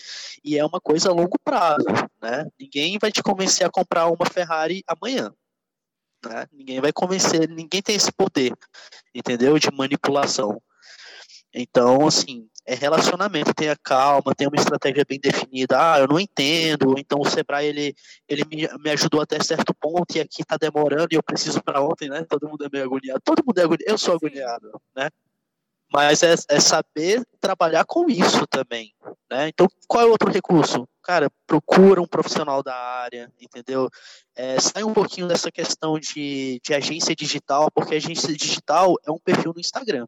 e 0.44 0.58
é 0.58 0.64
uma 0.64 0.80
coisa 0.80 1.08
a 1.08 1.14
longo 1.14 1.38
prazo, 1.42 1.86
né? 2.20 2.46
Ninguém 2.60 2.98
vai 3.00 3.10
te 3.10 3.22
convencer 3.22 3.66
a 3.66 3.70
comprar 3.70 4.08
uma 4.08 4.26
Ferrari 4.26 4.84
amanhã. 4.86 5.32
Né? 6.22 6.46
Ninguém 6.52 6.80
vai 6.80 6.92
convencer, 6.92 7.48
ninguém 7.48 7.80
tem 7.80 7.96
esse 7.96 8.12
poder, 8.12 8.52
entendeu? 9.14 9.58
De 9.58 9.70
manipulação. 9.72 10.60
Então, 11.52 12.06
assim, 12.06 12.48
é 12.64 12.74
relacionamento, 12.74 13.52
tenha 13.52 13.76
calma, 13.76 14.34
tenha 14.34 14.48
uma 14.48 14.60
estratégia 14.60 15.04
bem 15.08 15.18
definida. 15.18 15.76
Ah, 15.76 15.98
eu 15.98 16.06
não 16.06 16.20
entendo, 16.20 16.94
então 16.96 17.18
o 17.20 17.28
Sebrae 17.28 17.66
ele, 17.66 17.94
ele 18.28 18.44
me, 18.44 18.68
me 18.78 18.90
ajudou 18.90 19.20
até 19.20 19.42
certo 19.42 19.74
ponto 19.74 20.16
e 20.16 20.20
aqui 20.20 20.42
está 20.42 20.56
demorando 20.56 21.08
e 21.10 21.16
eu 21.16 21.22
preciso 21.22 21.62
para 21.62 21.82
ontem, 21.82 22.08
né? 22.08 22.24
Todo 22.28 22.48
mundo 22.48 22.64
é 22.64 22.68
meio 22.72 22.84
agoniado, 22.84 23.20
todo 23.24 23.42
mundo 23.44 23.58
é 23.58 23.62
agoniado, 23.62 23.90
eu 23.90 23.98
sou 23.98 24.14
agoniado, 24.14 24.80
né? 24.94 25.08
Mas 25.92 26.22
é, 26.22 26.34
é 26.48 26.60
saber 26.60 27.26
trabalhar 27.40 27.84
com 27.84 28.08
isso 28.08 28.46
também, 28.46 28.94
né? 29.28 29.48
Então, 29.48 29.66
qual 29.88 30.04
é 30.04 30.06
o 30.06 30.10
outro 30.10 30.30
recurso? 30.30 30.88
Cara, 31.02 31.28
procura 31.48 32.00
um 32.00 32.06
profissional 32.06 32.62
da 32.62 32.76
área, 32.76 33.32
entendeu? 33.40 33.88
É, 34.36 34.60
sai 34.60 34.84
um 34.84 34.94
pouquinho 34.94 35.26
dessa 35.26 35.50
questão 35.50 35.98
de, 35.98 36.60
de 36.62 36.72
agência 36.72 37.16
digital, 37.16 37.68
porque 37.74 37.96
agência 37.96 38.32
digital 38.32 38.94
é 39.04 39.10
um 39.10 39.18
perfil 39.18 39.52
no 39.52 39.60
Instagram. 39.60 40.06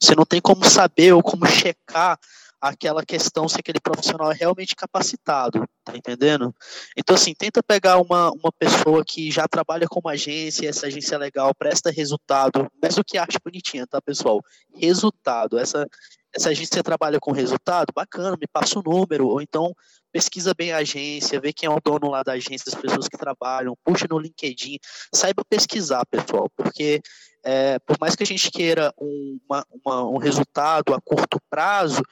Você 0.00 0.14
não 0.14 0.24
tem 0.24 0.40
como 0.40 0.64
saber 0.64 1.12
ou 1.12 1.22
como 1.22 1.46
checar 1.46 2.18
aquela 2.60 3.04
questão 3.04 3.48
se 3.48 3.58
aquele 3.58 3.80
profissional 3.80 4.32
é 4.32 4.34
realmente 4.34 4.74
capacitado, 4.74 5.64
tá 5.84 5.96
entendendo? 5.96 6.54
Então, 6.96 7.14
assim, 7.14 7.34
tenta 7.34 7.62
pegar 7.62 7.98
uma, 7.98 8.30
uma 8.30 8.52
pessoa 8.58 9.04
que 9.04 9.30
já 9.30 9.46
trabalha 9.46 9.86
como 9.86 10.08
agência, 10.08 10.68
essa 10.68 10.86
agência 10.86 11.14
é 11.14 11.18
legal, 11.18 11.54
presta 11.54 11.90
resultado, 11.90 12.70
mais 12.82 12.94
do 12.94 13.04
que 13.04 13.18
arte 13.18 13.38
bonitinha, 13.44 13.86
tá, 13.86 14.00
pessoal? 14.00 14.40
Resultado. 14.74 15.58
Essa, 15.58 15.86
essa 16.34 16.50
agência 16.50 16.82
trabalha 16.82 17.18
com 17.20 17.32
resultado, 17.32 17.92
bacana, 17.94 18.36
me 18.40 18.46
passa 18.46 18.78
o 18.78 18.82
número, 18.82 19.28
ou 19.28 19.40
então 19.40 19.74
pesquisa 20.16 20.54
bem 20.54 20.72
a 20.72 20.78
agência, 20.78 21.38
vê 21.38 21.52
quem 21.52 21.66
é 21.66 21.70
o 21.70 21.78
dono 21.78 22.10
lá 22.10 22.22
da 22.22 22.32
agência, 22.32 22.64
as 22.68 22.74
pessoas 22.74 23.06
que 23.06 23.18
trabalham, 23.18 23.76
puxa 23.84 24.06
no 24.08 24.18
LinkedIn, 24.18 24.78
saiba 25.14 25.44
pesquisar, 25.46 26.06
pessoal, 26.06 26.50
porque 26.56 27.02
é, 27.44 27.78
por 27.80 27.98
mais 28.00 28.16
que 28.16 28.22
a 28.22 28.26
gente 28.26 28.50
queira 28.50 28.94
um, 28.98 29.38
uma, 29.46 29.66
uma, 29.84 30.08
um 30.08 30.16
resultado 30.16 30.94
a 30.94 31.00
curto 31.02 31.38
prazo, 31.50 32.02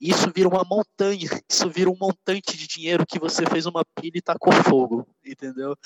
isso 0.00 0.28
vira 0.34 0.48
uma 0.48 0.64
montanha, 0.64 1.28
isso 1.48 1.70
vira 1.70 1.88
um 1.88 1.96
montante 1.96 2.56
de 2.56 2.66
dinheiro 2.66 3.06
que 3.06 3.20
você 3.20 3.46
fez 3.46 3.64
uma 3.64 3.84
pilha 3.94 4.18
e 4.18 4.20
tacou 4.20 4.52
fogo, 4.52 5.06
entendeu? 5.24 5.76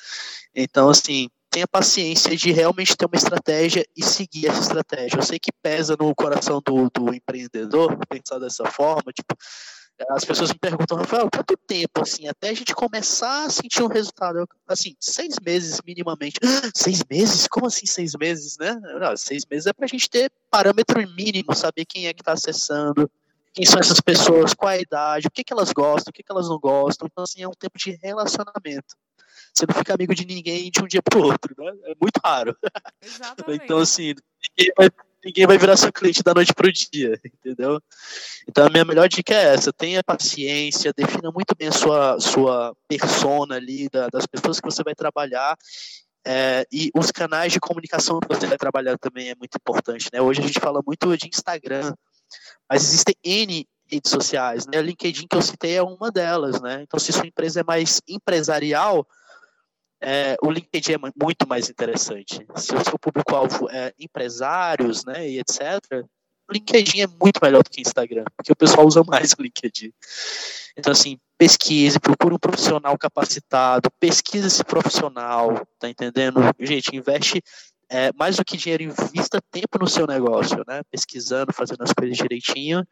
Então, 0.55 0.89
assim, 0.89 1.29
tenha 1.51 1.69
paciência 1.69 2.35
de 2.35 2.53
realmente 2.53 2.97
ter 2.97 3.05
uma 3.05 3.17
estratégia 3.17 3.85
e 3.95 4.03
seguir 4.03 4.47
essa 4.47 4.61
estratégia. 4.61 5.19
Eu 5.19 5.23
sei 5.23 5.39
que 5.39 5.53
pesa 5.63 5.95
no 6.01 6.15
coração 6.15 6.63
do, 6.65 6.89
do 6.89 7.15
empreendedor 7.15 7.99
pensar 8.09 8.39
dessa 8.39 8.65
forma, 8.65 9.13
tipo, 9.13 9.37
as 10.11 10.25
pessoas 10.25 10.51
me 10.51 10.59
perguntam, 10.59 10.99
Rafael, 10.99 11.29
quanto 11.33 11.57
tempo, 11.57 12.03
assim, 12.03 12.29
até 12.29 12.51
a 12.51 12.55
gente 12.55 12.75
começar 12.75 13.45
a 13.45 13.51
sentir 13.51 13.83
um 13.83 13.89
resultado? 13.89 14.39
Eu, 14.39 14.49
assim, 14.69 14.95
seis 15.01 15.37
meses 15.45 15.81
minimamente. 15.87 16.39
seis 16.75 17.03
meses? 17.09 17.47
Como 17.49 17.67
assim 17.67 17.87
seis 17.87 18.13
meses, 18.15 18.59
né? 18.59 18.75
Não, 19.01 19.17
seis 19.17 19.45
meses 19.51 19.67
é 19.67 19.73
pra 19.73 19.87
gente 19.87 20.11
ter 20.11 20.31
parâmetro 20.51 21.01
mínimo, 21.15 21.55
saber 21.55 21.85
quem 21.87 22.07
é 22.07 22.13
que 22.13 22.23
tá 22.23 22.33
acessando, 22.33 23.11
quem 23.55 23.65
são 23.65 23.81
essas 23.81 24.01
pessoas, 24.01 24.53
qual 24.53 24.71
é 24.71 24.77
a 24.77 24.81
idade, 24.81 25.29
o 25.29 25.31
que, 25.31 25.43
que 25.43 25.53
elas 25.53 25.73
gostam, 25.73 26.11
o 26.11 26.13
que, 26.13 26.23
que 26.23 26.31
elas 26.31 26.49
não 26.49 26.59
gostam. 26.59 27.09
Então, 27.11 27.25
assim, 27.25 27.43
é 27.43 27.49
um 27.49 27.55
tempo 27.55 27.79
de 27.79 27.99
relacionamento. 28.03 28.95
Você 29.55 29.65
não 29.67 29.75
fica 29.75 29.95
amigo 29.95 30.15
de 30.15 30.27
ninguém 30.27 30.71
de 30.71 30.83
um 30.83 30.87
dia 30.87 31.01
pro 31.03 31.23
outro, 31.23 31.55
né? 31.57 31.73
É 31.85 31.95
muito 31.99 32.21
raro. 32.23 32.55
Exatamente. 33.01 33.65
então, 33.65 33.79
assim, 33.79 34.15
ninguém 34.59 34.73
vai 34.77 34.91
ninguém 35.27 35.45
vai 35.45 35.59
virar 35.59 35.77
seu 35.77 35.93
cliente 35.93 36.23
da 36.23 36.33
noite 36.33 36.55
pro 36.55 36.73
dia, 36.73 37.21
entendeu? 37.27 37.81
Então 38.49 38.67
a 38.67 38.71
minha 38.71 38.85
melhor 38.85 39.09
dica 39.09 39.35
é 39.35 39.55
essa, 39.55 39.73
tenha 39.73 40.03
paciência, 40.05 40.93
defina 40.97 41.33
muito 41.33 41.55
bem 41.59 41.69
a 41.69 41.73
sua, 41.73 42.21
sua 42.21 42.75
persona 42.87 43.57
ali, 43.57 43.89
da, 43.89 44.09
das 44.09 44.25
pessoas 44.25 44.61
que 44.61 44.71
você 44.71 44.85
vai 44.85 44.95
trabalhar, 44.95 45.57
é, 46.25 46.65
e 46.73 46.91
os 46.95 47.11
canais 47.11 47.53
de 47.53 47.61
comunicação 47.61 48.21
que 48.21 48.29
você 48.29 48.47
vai 48.47 48.57
trabalhar 48.57 48.97
também 48.99 49.31
é 49.31 49.35
muito 49.35 49.57
importante, 49.57 50.09
né? 50.13 50.21
Hoje 50.21 50.41
a 50.41 50.47
gente 50.47 50.61
fala 50.61 50.81
muito 50.85 51.17
de 51.17 51.29
Instagram, 51.29 51.93
mas 52.69 52.83
existem 52.83 53.15
N 53.25 53.69
redes 53.89 54.11
sociais, 54.11 54.67
né? 54.67 54.79
O 54.79 54.83
LinkedIn 54.83 55.27
que 55.29 55.37
eu 55.37 55.43
citei 55.43 55.77
é 55.77 55.83
uma 55.83 56.11
delas, 56.11 56.61
né? 56.61 56.83
Então 56.83 56.99
se 56.99 57.13
sua 57.13 57.27
empresa 57.27 57.61
é 57.61 57.65
mais 57.65 58.01
empresarial, 58.09 59.07
é, 60.01 60.37
o 60.43 60.51
LinkedIn 60.51 60.93
é 60.93 60.99
muito 60.99 61.49
mais 61.49 61.71
interessante. 61.71 62.47
Se 62.57 62.75
o 62.75 62.85
seu 62.85 62.99
público-alvo 62.99 63.69
é 63.71 63.95
empresários, 63.99 65.05
né, 65.05 65.29
e 65.29 65.39
etc., 65.39 66.05
o 66.49 66.53
LinkedIn 66.53 67.01
é 67.01 67.07
muito 67.07 67.41
melhor 67.43 67.63
do 67.63 67.71
que 67.71 67.81
o 67.81 67.83
Instagram, 67.83 68.25
porque 68.37 68.53
o 68.53 68.57
pessoal 68.57 68.87
usa 68.87 69.03
mais 69.03 69.33
o 69.33 69.43
LinkedIn. 69.43 69.93
Então, 70.77 70.93
assim, 70.93 71.19
pesquise, 71.37 71.99
procure 71.99 72.35
um 72.35 72.39
profissional 72.39 72.97
capacitado, 72.97 73.91
pesquise 73.99 74.47
esse 74.47 74.63
profissional, 74.63 75.67
tá 75.79 75.89
entendendo? 75.89 76.41
Gente, 76.61 76.95
investe 76.95 77.43
é, 77.89 78.13
mais 78.13 78.37
do 78.37 78.45
que 78.45 78.57
dinheiro, 78.57 78.85
invista 78.85 79.41
tempo 79.51 79.79
no 79.81 79.89
seu 79.89 80.07
negócio, 80.07 80.63
né? 80.69 80.83
Pesquisando, 80.91 81.53
fazendo 81.53 81.83
as 81.83 81.93
coisas 81.93 82.17
direitinho. 82.17 82.87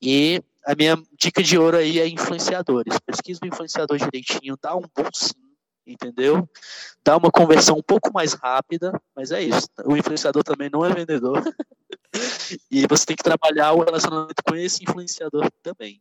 E 0.00 0.40
a 0.64 0.74
minha 0.74 0.96
dica 1.18 1.42
de 1.42 1.58
ouro 1.58 1.76
aí 1.76 1.98
é 1.98 2.06
influenciadores. 2.06 2.98
Pesquisa 3.00 3.40
o 3.42 3.46
influenciador 3.46 3.96
direitinho, 3.96 4.56
dá 4.60 4.76
um 4.76 4.82
bom 4.82 5.08
sim 5.12 5.43
entendeu? 5.86 6.48
Dá 7.04 7.16
uma 7.16 7.30
conversão 7.30 7.76
um 7.76 7.82
pouco 7.82 8.12
mais 8.12 8.32
rápida, 8.32 8.92
mas 9.14 9.30
é 9.30 9.42
isso. 9.42 9.68
O 9.84 9.96
influenciador 9.96 10.42
também 10.42 10.70
não 10.70 10.84
é 10.84 10.92
vendedor. 10.92 11.42
e 12.70 12.86
você 12.86 13.06
tem 13.06 13.16
que 13.16 13.22
trabalhar 13.22 13.72
o 13.72 13.84
relacionamento 13.84 14.42
com 14.46 14.54
esse 14.54 14.82
influenciador 14.82 15.50
também 15.62 16.00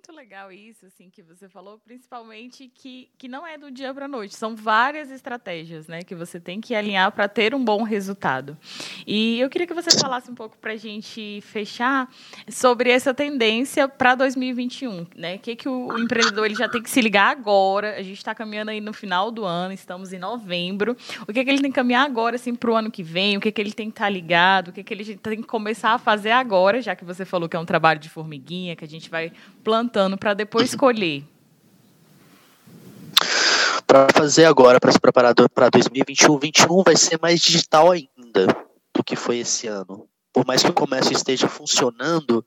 muito 0.00 0.16
legal 0.16 0.50
isso, 0.50 0.86
assim, 0.86 1.10
que 1.10 1.22
você 1.22 1.46
falou, 1.46 1.78
principalmente 1.78 2.70
que, 2.74 3.10
que 3.18 3.28
não 3.28 3.46
é 3.46 3.58
do 3.58 3.70
dia 3.70 3.92
para 3.92 4.06
a 4.06 4.08
noite. 4.08 4.34
São 4.34 4.56
várias 4.56 5.10
estratégias, 5.10 5.86
né, 5.86 6.02
que 6.02 6.14
você 6.14 6.40
tem 6.40 6.58
que 6.58 6.74
alinhar 6.74 7.12
para 7.12 7.28
ter 7.28 7.54
um 7.54 7.62
bom 7.62 7.82
resultado. 7.82 8.56
E 9.06 9.38
eu 9.38 9.50
queria 9.50 9.66
que 9.66 9.74
você 9.74 9.90
falasse 9.98 10.30
um 10.30 10.34
pouco 10.34 10.56
para 10.56 10.72
a 10.72 10.76
gente 10.76 11.42
fechar 11.42 12.10
sobre 12.48 12.88
essa 12.88 13.12
tendência 13.12 13.86
para 13.86 14.14
2021, 14.14 15.06
né? 15.14 15.34
O 15.34 15.38
que, 15.38 15.54
que 15.54 15.68
o, 15.68 15.98
empreendedor 15.98 16.46
ele 16.46 16.54
já 16.54 16.66
tem 16.66 16.82
que 16.82 16.88
se 16.88 17.02
ligar 17.02 17.30
agora? 17.30 17.96
A 17.96 18.02
gente 18.02 18.16
está 18.16 18.34
caminhando 18.34 18.70
aí 18.70 18.80
no 18.80 18.94
final 18.94 19.30
do 19.30 19.44
ano, 19.44 19.74
estamos 19.74 20.14
em 20.14 20.18
novembro. 20.18 20.96
O 21.28 21.32
que, 21.32 21.44
que 21.44 21.50
ele 21.50 21.60
tem 21.60 21.70
que 21.70 21.76
caminhar 21.76 22.06
agora, 22.06 22.36
assim, 22.36 22.54
para 22.54 22.70
o 22.70 22.74
ano 22.74 22.90
que 22.90 23.02
vem? 23.02 23.36
O 23.36 23.40
que, 23.40 23.52
que 23.52 23.60
ele 23.60 23.72
tem 23.72 23.90
que 23.90 23.92
estar 23.92 24.06
tá 24.06 24.10
ligado? 24.10 24.68
O 24.68 24.72
que, 24.72 24.82
que 24.82 24.94
ele 24.94 25.16
tem 25.16 25.42
que 25.42 25.46
começar 25.46 25.92
a 25.92 25.98
fazer 25.98 26.30
agora, 26.30 26.80
já 26.80 26.96
que 26.96 27.04
você 27.04 27.26
falou 27.26 27.50
que 27.50 27.56
é 27.56 27.60
um 27.60 27.66
trabalho 27.66 28.00
de 28.00 28.08
formiguinha, 28.08 28.74
que 28.74 28.84
a 28.84 28.88
gente 28.88 29.10
vai 29.10 29.30
plantar 29.62 29.89
plantando 29.90 30.16
para 30.16 30.34
depois 30.34 30.74
colher? 30.74 31.24
Para 33.86 34.06
fazer 34.14 34.44
agora, 34.44 34.78
para 34.78 34.92
se 34.92 35.00
preparar 35.00 35.34
para 35.34 35.68
2021, 35.68 36.38
2021 36.38 36.82
vai 36.84 36.96
ser 36.96 37.18
mais 37.20 37.40
digital 37.40 37.90
ainda 37.90 38.46
do 38.94 39.02
que 39.02 39.16
foi 39.16 39.38
esse 39.38 39.66
ano. 39.66 40.08
Por 40.32 40.46
mais 40.46 40.62
que 40.62 40.70
o 40.70 40.72
comércio 40.72 41.12
esteja 41.12 41.48
funcionando, 41.48 42.44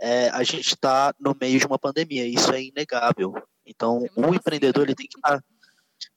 é, 0.00 0.28
a 0.30 0.44
gente 0.44 0.68
está 0.68 1.12
no 1.18 1.36
meio 1.38 1.58
de 1.58 1.66
uma 1.66 1.78
pandemia, 1.78 2.24
isso 2.24 2.52
é 2.52 2.62
inegável. 2.62 3.34
Então, 3.66 4.06
o 4.14 4.26
um 4.28 4.34
empreendedor 4.34 4.84
ele 4.84 4.94
tem 4.94 5.08
que 5.08 5.18
estar. 5.18 5.38
Tá... 5.38 5.44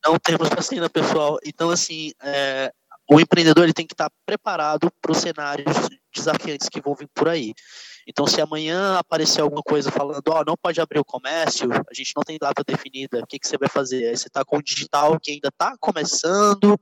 Não 0.05 0.19
temos 0.19 0.49
vacina, 0.49 0.87
pessoal. 0.87 1.39
Então, 1.43 1.71
assim, 1.71 2.11
é, 2.21 2.71
o 3.09 3.19
empreendedor 3.19 3.63
ele 3.63 3.73
tem 3.73 3.87
que 3.87 3.95
estar 3.95 4.09
tá 4.09 4.15
preparado 4.27 4.91
para 5.01 5.11
os 5.11 5.17
cenários 5.17 5.75
desafiantes 6.13 6.69
que 6.69 6.81
vão 6.81 6.93
vir 6.93 7.09
por 7.15 7.27
aí. 7.29 7.55
Então, 8.09 8.25
se 8.25 8.39
amanhã 8.39 8.97
aparecer 8.97 9.41
alguma 9.41 9.61
coisa 9.61 9.91
falando, 9.91 10.25
ó, 10.29 10.39
oh, 10.39 10.43
não 10.45 10.55
pode 10.55 10.79
abrir 10.79 10.97
o 10.97 11.03
comércio, 11.03 11.69
a 11.69 11.93
gente 11.93 12.13
não 12.15 12.23
tem 12.23 12.37
data 12.39 12.63
definida, 12.65 13.19
o 13.19 13.27
que, 13.27 13.37
que 13.37 13.45
você 13.45 13.57
vai 13.57 13.67
fazer? 13.67 14.07
Aí 14.07 14.15
você 14.15 14.29
está 14.29 14.45
com 14.45 14.57
o 14.57 14.63
digital 14.63 15.19
que 15.19 15.31
ainda 15.31 15.49
está 15.49 15.75
começando, 15.77 16.79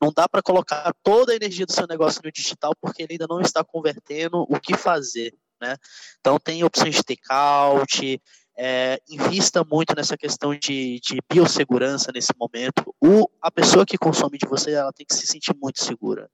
não 0.00 0.10
dá 0.10 0.26
para 0.26 0.40
colocar 0.40 0.90
toda 1.02 1.32
a 1.32 1.36
energia 1.36 1.66
do 1.66 1.72
seu 1.72 1.86
negócio 1.86 2.22
no 2.24 2.32
digital 2.32 2.72
porque 2.80 3.02
ele 3.02 3.12
ainda 3.12 3.26
não 3.28 3.42
está 3.42 3.62
convertendo 3.62 4.46
o 4.48 4.58
que 4.58 4.74
fazer, 4.74 5.34
né? 5.60 5.76
Então, 6.20 6.38
tem 6.38 6.64
opções 6.64 6.94
de 6.94 7.04
take-out, 7.04 8.22
é, 8.56 8.98
invista 9.10 9.62
muito 9.62 9.94
nessa 9.94 10.16
questão 10.16 10.54
de, 10.54 10.98
de 11.00 11.18
biossegurança 11.30 12.10
nesse 12.14 12.32
momento. 12.34 12.94
O, 12.98 13.28
a 13.42 13.50
pessoa 13.50 13.84
que 13.84 13.98
consome 13.98 14.38
de 14.38 14.48
você, 14.48 14.72
ela 14.72 14.92
tem 14.92 15.04
que 15.04 15.14
se 15.14 15.26
sentir 15.26 15.54
muito 15.54 15.84
segura 15.84 16.30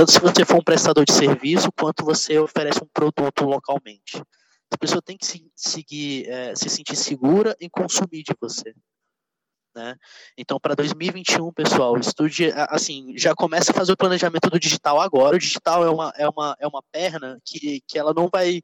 tanto 0.00 0.12
se 0.12 0.20
você 0.20 0.46
for 0.46 0.56
um 0.56 0.64
prestador 0.64 1.04
de 1.04 1.12
serviço, 1.12 1.70
quanto 1.78 2.06
você 2.06 2.38
oferece 2.38 2.82
um 2.82 2.86
produto 2.86 3.44
localmente. 3.44 4.16
A 4.72 4.78
pessoa 4.78 5.02
tem 5.02 5.14
que 5.14 5.26
se, 5.26 5.46
seguir, 5.54 6.26
é, 6.26 6.54
se 6.54 6.70
sentir 6.70 6.96
segura 6.96 7.54
em 7.60 7.68
consumir 7.68 8.22
de 8.22 8.34
você. 8.40 8.74
Né? 9.76 9.94
Então, 10.38 10.58
para 10.58 10.74
2021, 10.74 11.52
pessoal, 11.52 11.98
estude, 11.98 12.50
assim, 12.70 13.12
já 13.18 13.34
começa 13.34 13.72
a 13.72 13.74
fazer 13.74 13.92
o 13.92 13.96
planejamento 13.96 14.48
do 14.48 14.58
digital 14.58 14.98
agora. 14.98 15.36
O 15.36 15.38
digital 15.38 15.84
é 15.84 15.90
uma, 15.90 16.14
é 16.16 16.26
uma, 16.26 16.56
é 16.58 16.66
uma 16.66 16.82
perna 16.90 17.38
que, 17.44 17.82
que 17.86 17.98
ela 17.98 18.14
não 18.14 18.26
vai, 18.32 18.62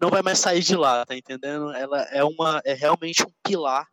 não 0.00 0.08
vai 0.08 0.22
mais 0.22 0.38
sair 0.38 0.62
de 0.62 0.74
lá, 0.74 1.04
tá 1.04 1.14
entendendo? 1.14 1.70
Ela 1.74 2.00
é, 2.04 2.24
uma, 2.24 2.62
é 2.64 2.72
realmente 2.72 3.22
um 3.24 3.32
pilar 3.42 3.86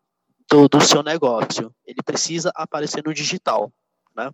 do, 0.50 0.70
do 0.70 0.80
seu 0.80 1.04
negócio. 1.04 1.76
Ele 1.86 2.02
precisa 2.06 2.54
aparecer 2.56 3.04
no 3.06 3.14
digital, 3.14 3.70
né? 4.26 4.32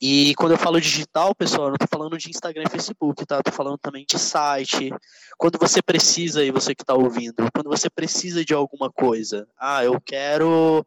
E 0.00 0.34
quando 0.34 0.52
eu 0.52 0.58
falo 0.58 0.80
digital, 0.80 1.34
pessoal, 1.34 1.64
eu 1.64 1.68
não 1.68 1.76
estou 1.76 1.88
falando 1.90 2.18
de 2.18 2.28
Instagram 2.28 2.64
e 2.66 2.70
Facebook, 2.70 3.24
tá? 3.24 3.38
Estou 3.38 3.54
falando 3.54 3.78
também 3.78 4.04
de 4.06 4.18
site. 4.18 4.90
Quando 5.38 5.58
você 5.58 5.80
precisa, 5.80 6.44
e 6.44 6.50
você 6.50 6.74
que 6.74 6.82
está 6.82 6.94
ouvindo, 6.94 7.48
quando 7.54 7.70
você 7.70 7.88
precisa 7.88 8.44
de 8.44 8.52
alguma 8.52 8.90
coisa, 8.90 9.48
ah, 9.58 9.84
eu 9.84 10.00
quero, 10.00 10.86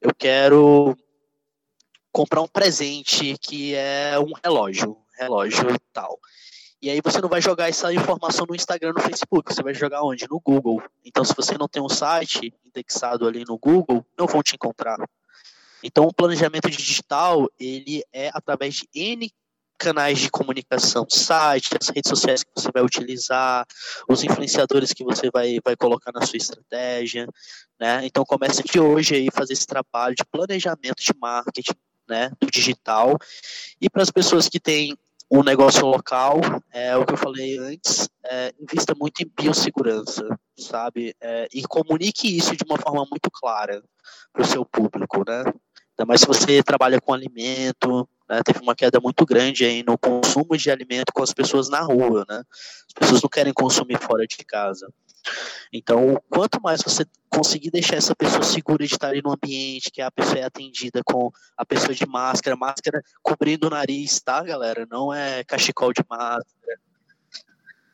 eu 0.00 0.14
quero 0.14 0.96
comprar 2.12 2.42
um 2.42 2.48
presente 2.48 3.36
que 3.38 3.74
é 3.74 4.18
um 4.18 4.32
relógio, 4.44 4.98
relógio 5.18 5.66
tal. 5.92 6.18
E 6.82 6.90
aí 6.90 7.00
você 7.02 7.20
não 7.20 7.28
vai 7.28 7.40
jogar 7.40 7.68
essa 7.68 7.92
informação 7.94 8.44
no 8.46 8.56
Instagram, 8.56 8.92
no 8.92 9.00
Facebook, 9.00 9.54
você 9.54 9.62
vai 9.62 9.72
jogar 9.72 10.02
onde? 10.02 10.28
No 10.28 10.40
Google. 10.40 10.82
Então, 11.04 11.24
se 11.24 11.32
você 11.34 11.56
não 11.56 11.68
tem 11.68 11.80
um 11.80 11.88
site 11.88 12.52
indexado 12.66 13.26
ali 13.26 13.44
no 13.46 13.56
Google, 13.56 14.04
não 14.18 14.26
vão 14.26 14.42
te 14.42 14.56
encontrar. 14.56 14.98
Então, 15.84 16.04
o 16.04 16.14
planejamento 16.14 16.70
digital, 16.70 17.48
ele 17.58 18.02
é 18.12 18.30
através 18.32 18.74
de 18.74 18.88
N 18.94 19.30
canais 19.78 20.20
de 20.20 20.30
comunicação, 20.30 21.04
site, 21.10 21.70
as 21.80 21.88
redes 21.88 22.08
sociais 22.08 22.44
que 22.44 22.50
você 22.54 22.70
vai 22.72 22.84
utilizar, 22.84 23.66
os 24.08 24.22
influenciadores 24.22 24.92
que 24.92 25.02
você 25.02 25.28
vai, 25.28 25.58
vai 25.64 25.74
colocar 25.74 26.12
na 26.12 26.24
sua 26.24 26.36
estratégia, 26.36 27.26
né? 27.80 28.06
Então 28.06 28.24
comece 28.24 28.62
de 28.62 28.78
hoje 28.78 29.16
aí 29.16 29.28
fazer 29.32 29.54
esse 29.54 29.66
trabalho 29.66 30.14
de 30.14 30.24
planejamento 30.24 31.02
de 31.02 31.12
marketing, 31.20 31.74
né, 32.08 32.30
do 32.40 32.48
digital. 32.48 33.18
E 33.80 33.90
para 33.90 34.02
as 34.02 34.10
pessoas 34.10 34.48
que 34.48 34.60
têm 34.60 34.96
um 35.28 35.42
negócio 35.42 35.86
local, 35.86 36.40
é 36.70 36.96
o 36.96 37.04
que 37.04 37.14
eu 37.14 37.16
falei 37.16 37.58
antes, 37.58 38.08
é, 38.24 38.52
invista 38.60 38.94
muito 38.94 39.22
em 39.22 39.32
biossegurança, 39.34 40.28
sabe? 40.56 41.16
É, 41.20 41.48
e 41.52 41.62
comunique 41.62 42.36
isso 42.36 42.54
de 42.54 42.64
uma 42.64 42.78
forma 42.78 43.04
muito 43.10 43.30
clara 43.32 43.82
para 44.32 44.42
o 44.42 44.46
seu 44.46 44.64
público, 44.64 45.24
né? 45.26 45.42
Ainda 45.92 46.06
mais 46.06 46.20
se 46.20 46.26
você 46.26 46.62
trabalha 46.62 47.00
com 47.00 47.12
alimento, 47.12 48.08
né, 48.28 48.40
teve 48.42 48.60
uma 48.60 48.74
queda 48.74 48.98
muito 48.98 49.26
grande 49.26 49.64
aí 49.64 49.82
no 49.82 49.98
consumo 49.98 50.56
de 50.56 50.70
alimento 50.70 51.12
com 51.12 51.22
as 51.22 51.32
pessoas 51.32 51.68
na 51.68 51.80
rua, 51.80 52.24
né? 52.28 52.42
As 52.88 52.94
pessoas 52.94 53.22
não 53.22 53.28
querem 53.28 53.52
consumir 53.52 53.98
fora 53.98 54.26
de 54.26 54.38
casa. 54.38 54.88
Então, 55.72 56.20
quanto 56.28 56.60
mais 56.60 56.82
você 56.82 57.04
conseguir 57.30 57.70
deixar 57.70 57.96
essa 57.96 58.14
pessoa 58.14 58.42
segura 58.42 58.86
de 58.86 58.92
estar 58.92 59.08
ali 59.08 59.22
no 59.22 59.32
ambiente, 59.32 59.90
que 59.90 60.02
a 60.02 60.10
pessoa 60.10 60.38
é 60.38 60.44
atendida 60.44 61.02
com 61.04 61.30
a 61.56 61.64
pessoa 61.64 61.94
de 61.94 62.06
máscara, 62.06 62.56
máscara 62.56 63.02
cobrindo 63.22 63.66
o 63.66 63.70
nariz, 63.70 64.20
tá, 64.20 64.42
galera? 64.42 64.86
Não 64.90 65.12
é 65.12 65.44
cachecol 65.44 65.92
de 65.92 66.02
máscara. 66.08 66.80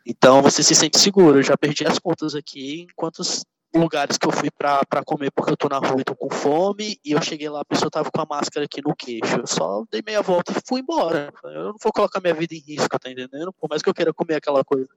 Então, 0.07 0.41
você 0.41 0.63
se 0.63 0.75
sente 0.75 0.99
seguro. 0.99 1.39
Eu 1.39 1.43
já 1.43 1.57
perdi 1.57 1.87
as 1.87 1.99
contas 1.99 2.35
aqui 2.35 2.83
em 2.83 2.87
quantas 2.97 3.45
lugares 3.75 4.17
que 4.17 4.27
eu 4.27 4.33
fui 4.33 4.51
para 4.51 5.05
comer 5.05 5.31
porque 5.31 5.53
eu 5.53 5.57
tô 5.57 5.69
na 5.69 5.79
rua 5.79 6.01
e 6.01 6.05
tô 6.05 6.15
com 6.15 6.31
fome, 6.31 6.99
e 7.05 7.13
eu 7.13 7.23
cheguei 7.23 7.49
lá, 7.49 7.61
a 7.61 7.65
pessoa 7.65 7.91
tava 7.91 8.11
com 8.11 8.21
a 8.21 8.27
máscara 8.27 8.65
aqui 8.65 8.81
no 8.83 8.95
queixo. 8.95 9.37
Eu 9.37 9.47
só 9.47 9.85
dei 9.91 10.03
meia 10.05 10.23
volta 10.23 10.53
e 10.53 10.63
fui 10.67 10.81
embora. 10.81 11.33
Eu 11.45 11.65
não 11.65 11.77
vou 11.83 11.93
colocar 11.93 12.21
minha 12.21 12.35
vida 12.35 12.55
em 12.55 12.59
risco, 12.59 12.99
tá 12.99 13.11
entendendo? 13.11 13.53
Por 13.53 13.69
mais 13.69 13.83
que 13.83 13.89
eu 13.89 13.95
queira 13.95 14.13
comer 14.13 14.37
aquela 14.37 14.65
coisa. 14.65 14.89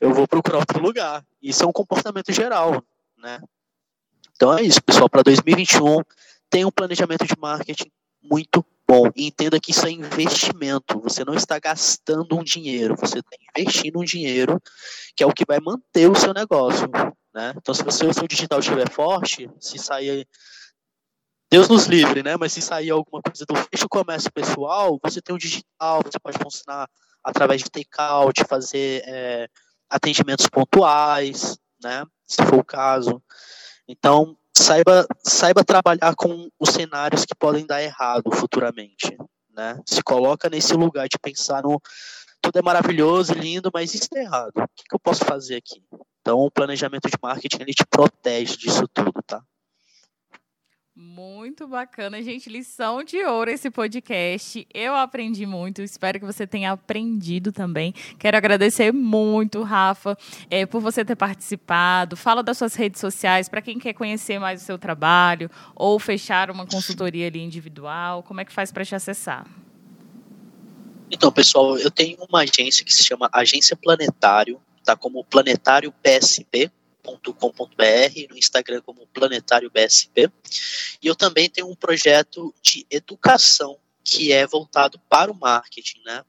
Eu 0.00 0.14
vou 0.14 0.28
procurar 0.28 0.58
outro 0.58 0.80
lugar. 0.80 1.24
Isso 1.42 1.64
é 1.64 1.66
um 1.66 1.72
comportamento 1.72 2.32
geral, 2.32 2.82
né? 3.16 3.40
Então 4.36 4.56
é 4.56 4.62
isso, 4.62 4.80
pessoal. 4.82 5.08
Para 5.08 5.22
2021, 5.22 6.02
tem 6.48 6.64
um 6.64 6.70
planejamento 6.70 7.26
de 7.26 7.34
marketing 7.38 7.90
muito 8.22 8.64
bom. 8.86 9.10
E 9.16 9.26
entenda 9.26 9.58
que 9.58 9.72
isso 9.72 9.86
é 9.86 9.90
investimento. 9.90 11.00
Você 11.00 11.24
não 11.24 11.34
está 11.34 11.58
gastando 11.58 12.38
um 12.38 12.44
dinheiro, 12.44 12.94
você 12.96 13.18
está 13.18 13.36
investindo 13.58 13.98
um 13.98 14.04
dinheiro 14.04 14.62
que 15.16 15.24
é 15.24 15.26
o 15.26 15.32
que 15.32 15.44
vai 15.44 15.58
manter 15.60 16.08
o 16.08 16.14
seu 16.14 16.32
negócio. 16.32 16.88
Né? 17.38 17.54
Então, 17.56 17.72
se 17.72 17.84
você, 17.84 18.04
o 18.04 18.12
seu 18.12 18.26
digital 18.26 18.58
estiver 18.58 18.90
forte, 18.90 19.48
se 19.60 19.78
sair. 19.78 20.26
Deus 21.48 21.68
nos 21.68 21.86
livre, 21.86 22.20
né? 22.20 22.36
Mas 22.36 22.52
se 22.52 22.60
sair 22.60 22.90
alguma 22.90 23.22
coisa 23.22 23.46
do 23.46 23.54
fecho 23.54 23.88
comércio 23.88 24.32
pessoal, 24.32 24.98
você 25.00 25.22
tem 25.22 25.32
o 25.32 25.38
digital, 25.38 26.02
você 26.04 26.18
pode 26.18 26.36
funcionar 26.36 26.90
através 27.22 27.62
de 27.62 27.70
takeout, 27.70 28.42
fazer 28.42 29.04
é, 29.06 29.48
atendimentos 29.88 30.48
pontuais, 30.48 31.56
né? 31.80 32.04
Se 32.26 32.44
for 32.44 32.58
o 32.58 32.64
caso. 32.64 33.22
Então, 33.86 34.36
saiba, 34.52 35.06
saiba 35.22 35.62
trabalhar 35.62 36.16
com 36.16 36.50
os 36.58 36.70
cenários 36.70 37.24
que 37.24 37.36
podem 37.36 37.64
dar 37.64 37.80
errado 37.80 38.32
futuramente. 38.34 39.16
Né? 39.54 39.80
Se 39.86 40.02
coloca 40.02 40.50
nesse 40.50 40.74
lugar 40.74 41.06
de 41.08 41.18
pensar 41.20 41.62
no 41.62 41.80
tudo 42.40 42.58
é 42.58 42.62
maravilhoso, 42.62 43.32
lindo, 43.32 43.70
mas 43.72 43.94
isso 43.94 44.08
é 44.14 44.22
errado. 44.22 44.52
O 44.56 44.68
que, 44.74 44.84
que 44.88 44.94
eu 44.94 45.00
posso 45.00 45.24
fazer 45.24 45.56
aqui? 45.56 45.82
Então, 46.28 46.40
o 46.40 46.50
planejamento 46.50 47.08
de 47.08 47.16
marketing 47.22 47.62
ele 47.62 47.72
te 47.72 47.86
protege 47.86 48.54
disso 48.58 48.86
tudo, 48.86 49.22
tá? 49.26 49.42
Muito 50.94 51.66
bacana, 51.66 52.22
gente. 52.22 52.50
Lição 52.50 53.02
de 53.02 53.24
ouro 53.24 53.48
esse 53.50 53.70
podcast. 53.70 54.68
Eu 54.74 54.94
aprendi 54.94 55.46
muito, 55.46 55.80
espero 55.80 56.20
que 56.20 56.26
você 56.26 56.46
tenha 56.46 56.72
aprendido 56.72 57.50
também. 57.50 57.94
Quero 58.18 58.36
agradecer 58.36 58.92
muito, 58.92 59.62
Rafa, 59.62 60.18
é, 60.50 60.66
por 60.66 60.82
você 60.82 61.02
ter 61.02 61.16
participado. 61.16 62.14
Fala 62.14 62.42
das 62.42 62.58
suas 62.58 62.74
redes 62.74 63.00
sociais 63.00 63.48
para 63.48 63.62
quem 63.62 63.78
quer 63.78 63.94
conhecer 63.94 64.38
mais 64.38 64.60
o 64.60 64.66
seu 64.66 64.76
trabalho 64.76 65.50
ou 65.74 65.98
fechar 65.98 66.50
uma 66.50 66.66
consultoria 66.66 67.26
ali 67.26 67.40
individual. 67.40 68.22
Como 68.22 68.42
é 68.42 68.44
que 68.44 68.52
faz 68.52 68.70
para 68.70 68.84
te 68.84 68.94
acessar? 68.94 69.46
Então, 71.10 71.32
pessoal, 71.32 71.78
eu 71.78 71.90
tenho 71.90 72.18
uma 72.28 72.40
agência 72.40 72.84
que 72.84 72.92
se 72.92 73.02
chama 73.02 73.30
Agência 73.32 73.74
Planetário, 73.74 74.60
tá 74.94 74.96
como 74.96 75.24
planetário.com.br, 75.24 77.12
no 78.30 78.38
Instagram 78.38 78.80
como 78.82 79.06
Planetário 79.08 79.70
BSP. 79.70 80.30
E 81.02 81.06
eu 81.06 81.14
também 81.14 81.48
tenho 81.50 81.68
um 81.68 81.74
projeto 81.74 82.54
de 82.62 82.86
educação 82.90 83.78
que 84.02 84.32
é 84.32 84.46
voltado 84.46 84.98
para 85.06 85.30
o 85.30 85.34
marketing, 85.34 86.00
né? 86.02 86.24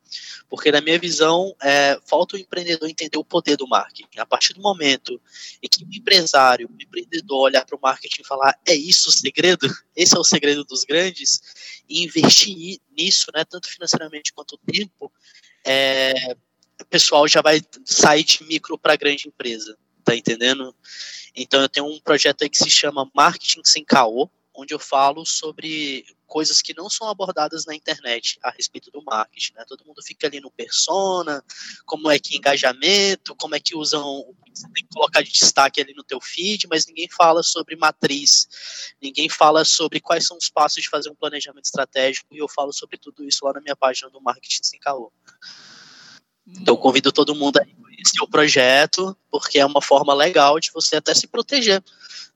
Porque 0.50 0.69
na 0.69 0.82
minha 0.82 1.00
visão, 1.00 1.56
é, 1.62 1.98
falta 2.06 2.36
o 2.36 2.39
empreendedor 2.39 2.89
entender 2.89 3.17
o 3.17 3.24
poder 3.24 3.56
do 3.56 3.67
marketing. 3.67 4.19
A 4.19 4.26
partir 4.26 4.54
do 4.54 4.62
momento 4.62 5.22
em 5.63 5.69
que 5.69 5.86
o 5.86 5.88
empresário, 5.89 6.67
o 6.69 6.84
empreendedor 6.84 7.39
olhar 7.39 7.65
para 7.65 7.78
o 7.78 7.80
marketing 7.82 8.22
e 8.22 8.28
falar, 8.28 8.60
é 8.67 8.76
isso 8.76 9.08
o 9.10 9.13
segredo? 9.13 9.65
Esse 9.95 10.17
é 10.17 10.19
o 10.19 10.24
segredo 10.26 10.65
dos 10.65 10.84
grandes? 10.84 11.41
E 11.88 12.04
investir 12.04 12.80
nisso, 12.91 13.28
né, 13.34 13.45
tanto 13.45 13.69
financeiramente 13.69 14.34
quanto 14.34 14.58
tempo, 14.58 15.10
é, 15.63 16.36
o 16.81 16.85
pessoal 16.85 17.27
já 17.27 17.41
vai 17.41 17.61
sair 17.85 18.23
de 18.23 18.43
micro 18.43 18.77
para 18.77 18.95
grande 18.95 19.27
empresa 19.27 19.77
tá 20.09 20.15
entendendo? 20.15 20.75
Então 21.35 21.61
eu 21.61 21.69
tenho 21.69 21.85
um 21.85 21.99
projeto 21.99 22.41
aí 22.41 22.49
que 22.49 22.57
se 22.57 22.69
chama 22.69 23.09
Marketing 23.13 23.61
Sem 23.63 23.85
Caô, 23.85 24.27
onde 24.55 24.73
eu 24.73 24.79
falo 24.79 25.23
sobre 25.23 26.03
coisas 26.25 26.63
que 26.63 26.73
não 26.73 26.89
são 26.89 27.07
abordadas 27.07 27.65
na 27.65 27.75
internet 27.75 28.39
a 28.43 28.49
respeito 28.49 28.89
do 28.89 29.03
marketing, 29.03 29.53
né? 29.53 29.63
Todo 29.67 29.85
mundo 29.85 30.01
fica 30.03 30.25
ali 30.25 30.39
no 30.39 30.49
persona, 30.49 31.43
como 31.85 32.09
é 32.09 32.17
que 32.17 32.35
engajamento, 32.35 33.35
como 33.35 33.55
é 33.55 33.59
que 33.59 33.75
usam, 33.75 34.03
você 34.51 34.67
tem 34.73 34.83
que 34.83 34.89
colocar 34.91 35.21
de 35.21 35.31
destaque 35.31 35.79
ali 35.79 35.93
no 35.93 36.03
teu 36.03 36.19
feed, 36.19 36.67
mas 36.67 36.87
ninguém 36.87 37.07
fala 37.07 37.43
sobre 37.43 37.75
matriz, 37.75 38.47
ninguém 38.99 39.29
fala 39.29 39.63
sobre 39.63 39.99
quais 39.99 40.25
são 40.25 40.37
os 40.37 40.49
passos 40.49 40.83
de 40.83 40.89
fazer 40.89 41.09
um 41.09 41.15
planejamento 41.15 41.65
estratégico, 41.65 42.33
e 42.33 42.39
eu 42.39 42.47
falo 42.49 42.73
sobre 42.73 42.97
tudo 42.97 43.23
isso 43.23 43.45
lá 43.45 43.53
na 43.53 43.61
minha 43.61 43.75
página 43.75 44.09
do 44.09 44.19
Marketing 44.19 44.63
Sem 44.63 44.79
Caô. 44.79 45.11
Então 46.59 46.75
convido 46.75 47.12
todo 47.12 47.35
mundo 47.35 47.57
a 47.57 47.65
conhecer 47.65 48.21
o 48.21 48.27
projeto, 48.27 49.15
porque 49.29 49.59
é 49.59 49.65
uma 49.65 49.81
forma 49.81 50.13
legal 50.13 50.59
de 50.59 50.71
você 50.71 50.95
até 50.95 51.13
se 51.13 51.27
proteger. 51.27 51.83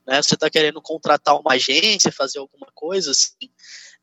Né? 0.05 0.21
Você 0.21 0.35
está 0.35 0.49
querendo 0.49 0.81
contratar 0.81 1.39
uma 1.39 1.53
agência, 1.53 2.11
fazer 2.11 2.39
alguma 2.39 2.67
coisa 2.73 3.11
assim, 3.11 3.49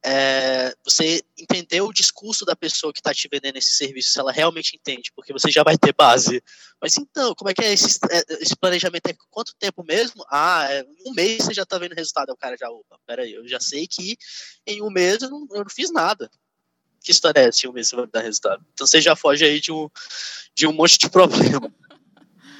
é, 0.02 0.74
você 0.82 1.22
entender 1.38 1.82
o 1.82 1.92
discurso 1.92 2.44
da 2.44 2.56
pessoa 2.56 2.92
que 2.92 3.00
está 3.00 3.12
te 3.12 3.28
vendendo 3.30 3.56
esse 3.56 3.74
serviço, 3.74 4.10
se 4.10 4.18
ela 4.18 4.32
realmente 4.32 4.74
entende, 4.74 5.12
porque 5.14 5.32
você 5.32 5.50
já 5.50 5.62
vai 5.62 5.76
ter 5.76 5.94
base. 5.94 6.42
Mas 6.80 6.96
então, 6.96 7.34
como 7.34 7.50
é 7.50 7.54
que 7.54 7.62
é 7.62 7.72
esse, 7.72 7.98
é, 8.10 8.24
esse 8.40 8.56
planejamento? 8.56 9.08
É 9.08 9.16
quanto 9.30 9.54
tempo 9.58 9.84
mesmo? 9.84 10.24
Ah, 10.30 10.66
é, 10.70 10.86
um 11.06 11.12
mês 11.12 11.44
você 11.44 11.52
já 11.52 11.64
está 11.64 11.78
vendo 11.78 11.94
resultado. 11.94 12.30
O 12.30 12.36
cara 12.36 12.56
já, 12.56 12.70
opa, 12.70 12.98
peraí, 13.06 13.34
eu 13.34 13.46
já 13.46 13.60
sei 13.60 13.86
que 13.86 14.16
em 14.66 14.82
um 14.82 14.90
mês 14.90 15.22
eu 15.22 15.30
não, 15.30 15.46
eu 15.50 15.64
não 15.64 15.70
fiz 15.70 15.92
nada 15.92 16.30
que 17.00 17.10
história 17.10 17.40
é 17.40 17.48
essa? 17.48 17.68
Um 17.68 17.72
mês 17.72 17.88
você 17.88 17.96
vai 17.96 18.06
dar 18.06 18.20
resultado. 18.20 18.64
Então 18.74 18.86
você 18.86 19.00
já 19.00 19.16
foge 19.16 19.44
aí 19.44 19.60
de 19.60 19.72
um, 19.72 19.88
de 20.54 20.66
um 20.66 20.72
monte 20.72 20.98
de 20.98 21.08
problema. 21.08 21.72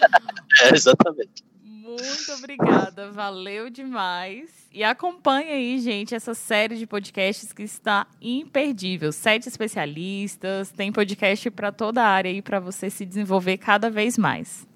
é, 0.62 0.74
exatamente. 0.74 1.44
Muito 1.62 2.32
obrigada, 2.38 3.10
valeu 3.10 3.68
demais. 3.68 4.48
E 4.72 4.84
acompanha 4.84 5.54
aí, 5.54 5.80
gente, 5.80 6.14
essa 6.14 6.34
série 6.34 6.76
de 6.76 6.86
podcasts 6.86 7.52
que 7.52 7.62
está 7.62 8.06
imperdível. 8.22 9.10
Sete 9.10 9.48
especialistas, 9.48 10.70
tem 10.70 10.92
podcast 10.92 11.50
para 11.50 11.72
toda 11.72 12.02
a 12.02 12.06
área 12.06 12.30
aí 12.30 12.40
para 12.40 12.60
você 12.60 12.88
se 12.88 13.04
desenvolver 13.04 13.58
cada 13.58 13.90
vez 13.90 14.16
mais. 14.16 14.69